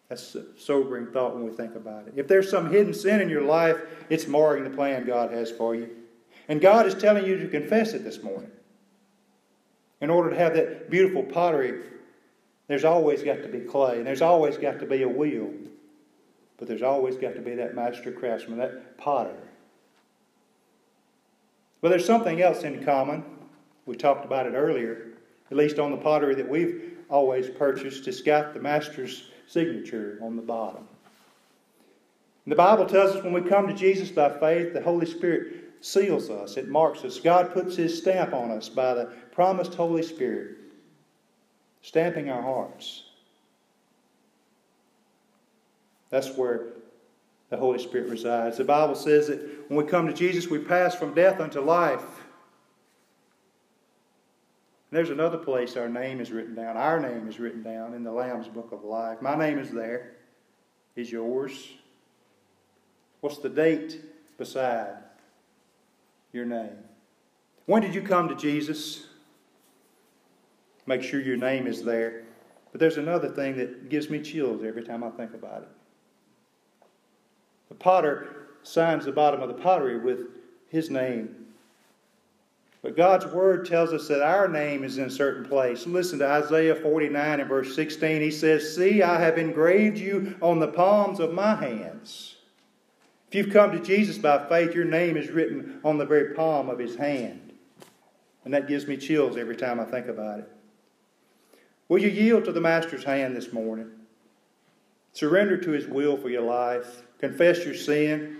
That's 0.09 0.35
a 0.35 0.43
sobering 0.57 1.07
thought 1.07 1.33
when 1.33 1.45
we 1.45 1.51
think 1.51 1.75
about 1.75 2.07
it. 2.07 2.13
If 2.15 2.27
there's 2.27 2.49
some 2.49 2.69
hidden 2.69 2.93
sin 2.93 3.21
in 3.21 3.29
your 3.29 3.41
life, 3.41 3.77
it's 4.09 4.27
marring 4.27 4.63
the 4.63 4.69
plan 4.69 5.05
God 5.05 5.31
has 5.31 5.49
for 5.49 5.73
you. 5.75 5.89
And 6.47 6.61
God 6.61 6.85
is 6.85 6.93
telling 6.93 7.25
you 7.25 7.39
to 7.39 7.47
confess 7.47 7.93
it 7.93 8.03
this 8.03 8.21
morning. 8.21 8.51
In 10.05 10.11
order 10.11 10.29
to 10.29 10.35
have 10.35 10.53
that 10.53 10.91
beautiful 10.91 11.23
pottery, 11.23 11.81
there's 12.67 12.85
always 12.85 13.23
got 13.23 13.41
to 13.41 13.47
be 13.47 13.61
clay, 13.61 13.97
and 13.97 14.05
there's 14.05 14.21
always 14.21 14.55
got 14.55 14.79
to 14.81 14.85
be 14.85 15.01
a 15.01 15.09
wheel. 15.09 15.51
But 16.57 16.67
there's 16.67 16.83
always 16.83 17.17
got 17.17 17.33
to 17.33 17.41
be 17.41 17.55
that 17.55 17.73
master 17.73 18.11
craftsman, 18.11 18.59
that 18.59 18.99
potter. 18.99 19.35
But 21.81 21.89
there's 21.89 22.05
something 22.05 22.39
else 22.39 22.61
in 22.61 22.85
common. 22.85 23.25
We 23.87 23.95
talked 23.95 24.25
about 24.25 24.45
it 24.45 24.51
earlier, 24.51 25.07
at 25.49 25.57
least 25.57 25.79
on 25.79 25.89
the 25.89 25.97
pottery 25.97 26.35
that 26.35 26.47
we've 26.47 26.99
always 27.09 27.49
purchased. 27.49 28.07
It's 28.07 28.21
got 28.21 28.53
the 28.53 28.59
master's 28.59 29.31
signature 29.47 30.19
on 30.21 30.35
the 30.35 30.43
bottom. 30.43 30.87
And 32.45 32.51
the 32.51 32.55
Bible 32.55 32.85
tells 32.85 33.15
us 33.15 33.23
when 33.23 33.33
we 33.33 33.41
come 33.41 33.67
to 33.67 33.73
Jesus 33.73 34.11
by 34.11 34.37
faith, 34.37 34.71
the 34.71 34.83
Holy 34.83 35.07
Spirit 35.07 35.64
seals 35.81 36.29
us, 36.29 36.57
it 36.57 36.67
marks 36.67 37.03
us. 37.03 37.19
God 37.19 37.53
puts 37.53 37.75
His 37.75 37.97
stamp 37.97 38.33
on 38.33 38.51
us 38.51 38.69
by 38.69 38.93
the 38.93 39.05
promised 39.31 39.75
Holy 39.75 40.03
Spirit, 40.03 40.57
stamping 41.81 42.29
our 42.29 42.41
hearts. 42.41 43.03
That's 46.09 46.35
where 46.37 46.67
the 47.49 47.57
Holy 47.57 47.79
Spirit 47.79 48.09
resides. 48.09 48.57
The 48.57 48.63
Bible 48.63 48.95
says 48.95 49.27
that 49.27 49.69
when 49.69 49.83
we 49.83 49.89
come 49.89 50.07
to 50.07 50.13
Jesus, 50.13 50.47
we 50.47 50.59
pass 50.59 50.95
from 50.95 51.13
death 51.13 51.39
unto 51.39 51.59
life. 51.59 52.01
And 54.89 54.97
there's 54.97 55.09
another 55.09 55.37
place 55.37 55.75
our 55.75 55.89
name 55.89 56.19
is 56.21 56.31
written 56.31 56.55
down. 56.55 56.77
Our 56.77 56.99
name 56.99 57.27
is 57.27 57.39
written 57.39 57.63
down 57.63 57.93
in 57.93 58.03
the 58.03 58.11
Lamb's 58.11 58.47
Book 58.47 58.71
of 58.71 58.83
Life. 58.83 59.21
My 59.21 59.35
name 59.35 59.59
is 59.59 59.71
there. 59.71 60.13
Is 60.95 61.11
yours? 61.11 61.69
What's 63.19 63.39
the 63.39 63.49
date 63.49 64.01
beside 64.37 64.95
your 66.35 66.45
name? 66.45 66.77
When 67.65 67.81
did 67.81 67.95
you 67.95 68.01
come 68.01 68.29
to 68.29 68.35
Jesus? 68.35 69.07
Make 70.85 71.01
sure 71.01 71.19
your 71.19 71.37
name 71.37 71.65
is 71.65 71.83
there. 71.83 72.25
But 72.71 72.79
there's 72.79 72.97
another 72.97 73.29
thing 73.29 73.57
that 73.57 73.89
gives 73.89 74.09
me 74.09 74.21
chills 74.21 74.63
every 74.63 74.83
time 74.83 75.03
I 75.03 75.09
think 75.11 75.33
about 75.33 75.63
it. 75.63 75.69
The 77.69 77.75
potter 77.75 78.47
signs 78.63 79.05
the 79.05 79.11
bottom 79.11 79.41
of 79.41 79.47
the 79.47 79.55
pottery 79.55 79.97
with 79.97 80.27
his 80.67 80.89
name. 80.89 81.45
But 82.83 82.95
God's 82.95 83.25
word 83.25 83.65
tells 83.65 83.93
us 83.93 84.07
that 84.09 84.21
our 84.21 84.47
name 84.47 84.83
is 84.83 84.99
in 84.99 85.05
a 85.05 85.09
certain 85.09 85.45
place. 85.45 85.87
Listen 85.87 86.19
to 86.19 86.27
Isaiah 86.27 86.75
49 86.75 87.39
and 87.39 87.49
verse 87.49 87.75
16. 87.75 88.21
He 88.21 88.29
says, 88.29 88.75
See, 88.75 89.01
I 89.01 89.19
have 89.19 89.39
engraved 89.39 89.97
you 89.97 90.35
on 90.41 90.59
the 90.59 90.67
palms 90.67 91.19
of 91.19 91.33
my 91.33 91.55
hands. 91.55 92.34
If 93.35 93.47
you've 93.47 93.53
come 93.53 93.73
to 93.73 93.83
Jesus 93.83 94.17
by 94.17 94.47
faith, 94.47 94.73
your 94.73 94.85
name 94.85 95.17
is 95.17 95.29
written 95.29 95.81
on 95.83 95.97
the 95.97 96.05
very 96.05 96.33
palm 96.35 96.69
of 96.69 96.79
his 96.79 96.95
hand. 96.95 97.51
And 98.45 98.53
that 98.53 98.69
gives 98.69 98.87
me 98.87 98.95
chills 98.95 99.35
every 99.35 99.57
time 99.57 99.77
I 99.77 99.83
think 99.83 100.07
about 100.07 100.39
it. 100.39 100.49
Will 101.89 101.97
you 101.97 102.07
yield 102.07 102.45
to 102.45 102.53
the 102.53 102.61
Master's 102.61 103.03
hand 103.03 103.35
this 103.35 103.51
morning? 103.51 103.91
Surrender 105.11 105.57
to 105.57 105.71
his 105.71 105.85
will 105.85 106.15
for 106.15 106.29
your 106.29 106.43
life. 106.43 107.03
Confess 107.19 107.65
your 107.65 107.73
sin. 107.73 108.37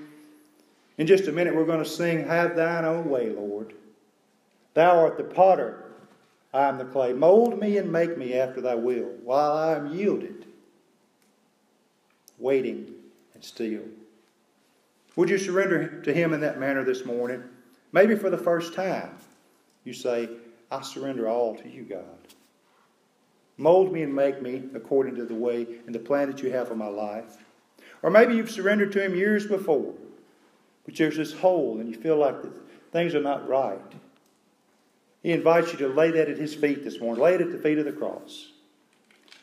In 0.97 1.08
just 1.08 1.27
a 1.27 1.31
minute, 1.34 1.53
we're 1.53 1.65
going 1.65 1.84
to 1.84 1.89
sing, 1.89 2.25
Have 2.25 2.55
thine 2.55 2.86
own 2.86 3.10
way, 3.10 3.31
Lord. 3.31 3.73
Thou 4.75 4.97
art 4.97 5.17
the 5.17 5.25
potter, 5.25 5.91
I 6.53 6.69
am 6.69 6.77
the 6.77 6.86
clay. 6.86 7.12
Mold 7.12 7.60
me 7.60 7.77
and 7.77 7.91
make 7.91 8.17
me 8.17 8.36
after 8.36 8.62
thy 8.62 8.75
will, 8.75 9.12
while 9.25 9.58
I 9.58 9.75
am 9.75 9.93
yielded, 9.93 10.45
waiting 12.39 12.93
and 13.34 13.43
still. 13.43 13.81
Would 15.15 15.30
you 15.30 15.38
surrender 15.38 16.01
to 16.01 16.13
him 16.13 16.34
in 16.34 16.41
that 16.41 16.60
manner 16.60 16.84
this 16.84 17.06
morning? 17.06 17.43
Maybe 17.91 18.15
for 18.15 18.30
the 18.30 18.38
first 18.38 18.73
time, 18.73 19.17
you 19.84 19.93
say, 19.93 20.30
I 20.69 20.82
surrender 20.82 21.30
all 21.30 21.56
to 21.56 21.69
you, 21.69 21.84
God. 21.84 22.04
Mold 23.58 23.93
me 23.93 24.01
and 24.01 24.13
make 24.13 24.41
me 24.41 24.63
according 24.73 25.15
to 25.15 25.25
the 25.25 25.34
way 25.34 25.65
and 25.86 25.95
the 25.95 25.99
plan 25.99 26.28
that 26.30 26.41
you 26.41 26.51
have 26.51 26.67
for 26.67 26.75
my 26.75 26.88
life. 26.88 27.38
Or 28.04 28.10
maybe 28.10 28.36
you've 28.36 28.51
surrendered 28.51 28.91
to 28.93 29.04
Him 29.04 29.15
years 29.15 29.47
before, 29.47 29.93
but 30.86 30.95
there's 30.95 31.15
this 31.15 31.34
hole 31.34 31.80
and 31.80 31.89
you 31.89 31.95
feel 31.95 32.17
like 32.17 32.36
things 32.91 33.15
are 33.15 33.21
not 33.21 33.47
right. 33.47 33.80
He 35.23 35.32
invites 35.32 35.71
you 35.71 35.78
to 35.80 35.88
lay 35.88 36.12
that 36.12 36.30
at 36.30 36.38
His 36.38 36.54
feet 36.54 36.84
this 36.84 36.99
morning. 36.99 37.23
Lay 37.23 37.36
it 37.36 37.41
at 37.41 37.51
the 37.51 37.58
feet 37.58 37.78
of 37.78 37.86
the 37.86 37.93
cross. 37.93 38.51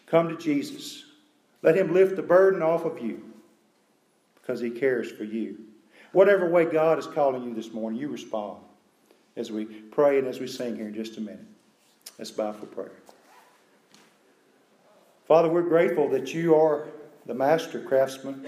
Come 0.07 0.29
to 0.29 0.37
Jesus. 0.37 1.05
Let 1.63 1.77
Him 1.77 1.95
lift 1.95 2.17
the 2.17 2.23
burden 2.23 2.61
off 2.61 2.85
of 2.85 3.01
you 3.01 3.32
because 4.43 4.61
He 4.61 4.71
cares 4.71 5.11
for 5.11 5.25
you. 5.25 5.59
Whatever 6.13 6.49
way 6.51 6.65
God 6.67 6.99
is 6.99 7.07
calling 7.07 7.45
you 7.45 7.55
this 7.55 7.73
morning, 7.73 7.99
you 7.99 8.09
respond 8.09 8.59
as 9.37 9.51
we 9.51 9.65
pray 9.65 10.19
and 10.19 10.27
as 10.27 10.41
we 10.41 10.47
sing 10.47 10.77
here 10.77 10.89
in 10.89 10.95
just 10.95 11.17
a 11.17 11.21
minute. 11.21 11.47
Let's 12.19 12.31
bow 12.31 12.53
for 12.53 12.67
prayer. 12.67 12.93
Father, 15.27 15.49
we're 15.49 15.63
grateful 15.63 16.09
that 16.11 16.35
you 16.35 16.55
are 16.55 16.89
the 17.25 17.35
master 17.35 17.81
craftsman. 17.81 18.47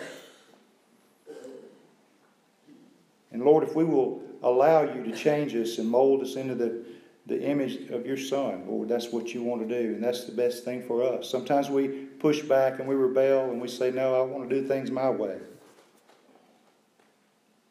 And 3.33 3.43
Lord, 3.43 3.65
if 3.65 3.75
we 3.75 3.85
will 3.85 4.23
allow 4.43 4.83
you 4.83 5.03
to 5.05 5.13
change 5.13 5.55
us 5.55 5.79
and 5.79 5.89
mold 5.89 6.23
us 6.23 6.37
into 6.37 6.55
the 6.55 6.85
the 7.27 7.43
image 7.43 7.91
of 7.91 8.07
your 8.07 8.17
Son, 8.17 8.67
Lord. 8.67 8.89
That's 8.89 9.11
what 9.11 9.33
you 9.33 9.43
want 9.43 9.67
to 9.67 9.83
do, 9.83 9.95
and 9.95 10.03
that's 10.03 10.25
the 10.25 10.33
best 10.33 10.65
thing 10.65 10.83
for 10.83 11.03
us. 11.03 11.31
Sometimes 11.31 11.71
we 11.71 11.89
push 11.89 12.43
back 12.43 12.79
and 12.79 12.89
we 12.89 12.95
rebel 12.95 13.51
and 13.51 13.61
we 13.61 13.69
say, 13.69 13.91
No, 13.91 14.21
I 14.21 14.23
want 14.23 14.49
to 14.49 14.61
do 14.61 14.67
things 14.67 14.91
my 14.91 15.09
way. 15.09 15.39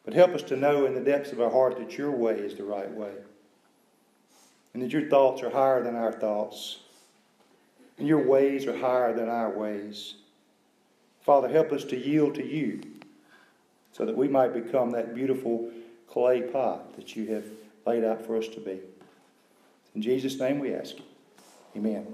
But 0.04 0.14
help 0.14 0.32
us 0.32 0.42
to 0.44 0.56
know 0.56 0.86
in 0.86 0.94
the 0.94 1.00
depths 1.00 1.32
of 1.32 1.40
our 1.40 1.50
heart 1.50 1.78
that 1.78 1.96
your 1.96 2.10
way 2.10 2.34
is 2.34 2.54
the 2.54 2.64
right 2.64 2.90
way, 2.90 3.12
and 4.72 4.82
that 4.82 4.92
your 4.92 5.08
thoughts 5.08 5.42
are 5.42 5.50
higher 5.50 5.82
than 5.82 5.96
our 5.96 6.12
thoughts, 6.12 6.80
and 7.98 8.06
your 8.06 8.26
ways 8.26 8.66
are 8.66 8.76
higher 8.76 9.14
than 9.14 9.28
our 9.28 9.50
ways. 9.50 10.14
Father, 11.22 11.48
help 11.48 11.72
us 11.72 11.84
to 11.84 11.96
yield 11.96 12.34
to 12.34 12.44
you 12.44 12.82
so 13.92 14.04
that 14.04 14.16
we 14.16 14.28
might 14.28 14.52
become 14.52 14.90
that 14.90 15.14
beautiful 15.14 15.70
clay 16.08 16.42
pot 16.42 16.94
that 16.96 17.16
you 17.16 17.26
have 17.26 17.44
laid 17.86 18.04
out 18.04 18.26
for 18.26 18.36
us 18.36 18.48
to 18.48 18.60
be. 18.60 18.80
In 19.94 20.02
Jesus' 20.02 20.38
name 20.38 20.58
we 20.58 20.74
ask 20.74 20.96
you. 20.96 21.04
Amen. 21.76 22.06